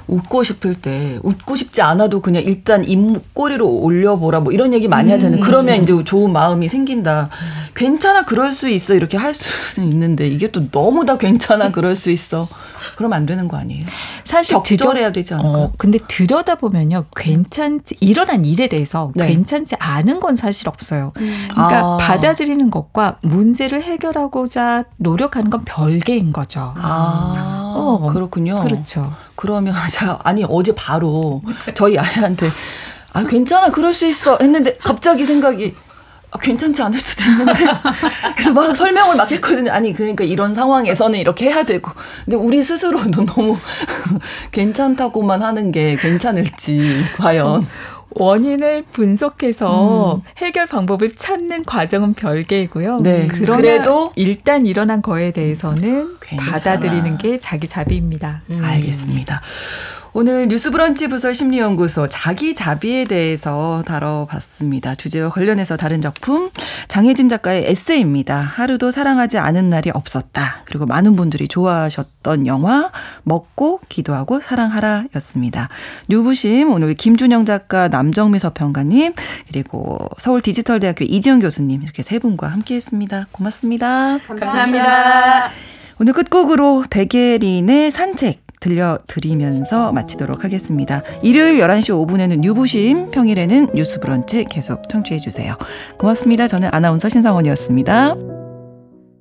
[0.07, 5.39] 웃고 싶을 때 웃고 싶지 않아도 그냥 일단 입꼬리로 올려보라 뭐 이런 얘기 많이 하잖아요.
[5.39, 7.29] 음, 그러면 이제 좋은 마음이 생긴다.
[7.75, 12.11] 괜찮아 그럴 수 있어 이렇게 할 수는 있는데 이게 또 너무 다 괜찮아 그럴 수
[12.11, 12.47] 있어.
[12.95, 13.81] 그러면 안 되는 거 아니에요?
[14.23, 15.49] 사실 적절해야 되지 않을까?
[15.49, 19.27] 어, 근데 들여다 보면요, 괜찮지 일어난 일에 대해서 네.
[19.27, 21.11] 괜찮지 않은 건 사실 없어요.
[21.17, 21.47] 음.
[21.51, 21.97] 그러니까 아.
[21.97, 26.73] 받아들이는 것과 문제를 해결하고자 노력하는 건 별개인 거죠.
[26.77, 28.61] 아, 어, 그렇군요.
[28.61, 29.13] 그렇죠.
[29.35, 31.41] 그러면 자 아니 어제 바로
[31.75, 32.49] 저희 아이한테
[33.13, 35.75] 아 괜찮아 그럴 수 있어 했는데 갑자기 생각이
[36.29, 37.53] 아, 괜찮지 않을 수도 있는데
[38.35, 39.71] 그래서 막 설명을 막 했거든요.
[39.71, 41.91] 아니 그러니까 이런 상황에서는 이렇게 해야 되고
[42.25, 43.57] 근데 우리 스스로도 너무
[44.51, 47.65] 괜찮다고만 하는 게 괜찮을지 과연
[48.11, 50.21] 원인을 분석해서 음.
[50.37, 52.99] 해결 방법을 찾는 과정은 별개이고요.
[53.01, 53.27] 네.
[53.27, 56.51] 그래도 일단 일어난 거에 대해서는 괜찮아.
[56.51, 58.41] 받아들이는 게 자기 자비입니다.
[58.51, 58.63] 음.
[58.63, 59.41] 알겠습니다.
[60.19, 64.95] 오늘 뉴스브런치 부설 심리연구소 자기 자비에 대해서 다뤄봤습니다.
[64.95, 66.49] 주제와 관련해서 다른 작품
[66.87, 68.39] 장혜진 작가의 에세이입니다.
[68.39, 70.63] 하루도 사랑하지 않은 날이 없었다.
[70.65, 72.89] 그리고 많은 분들이 좋아하셨던 영화
[73.21, 75.69] 먹고 기도하고 사랑하라였습니다.
[76.09, 79.13] 뉴부심 오늘 김준영 작가 남정미 서평가님
[79.49, 83.27] 그리고 서울 디지털대학교 이지영 교수님 이렇게 세 분과 함께했습니다.
[83.31, 84.17] 고맙습니다.
[84.25, 84.45] 감사합니다.
[84.47, 85.51] 감사합니다.
[85.99, 91.03] 오늘 끝곡으로 베게린의 산책 들려드리면서 마치도록 하겠습니다.
[91.21, 95.55] 일요일 11시 5분에는 뉴보심, 평일에는 뉴스 브런치 계속 청취해 주세요.
[95.97, 96.47] 고맙습니다.
[96.47, 98.46] 저는 아나운서 신상원이었습니다.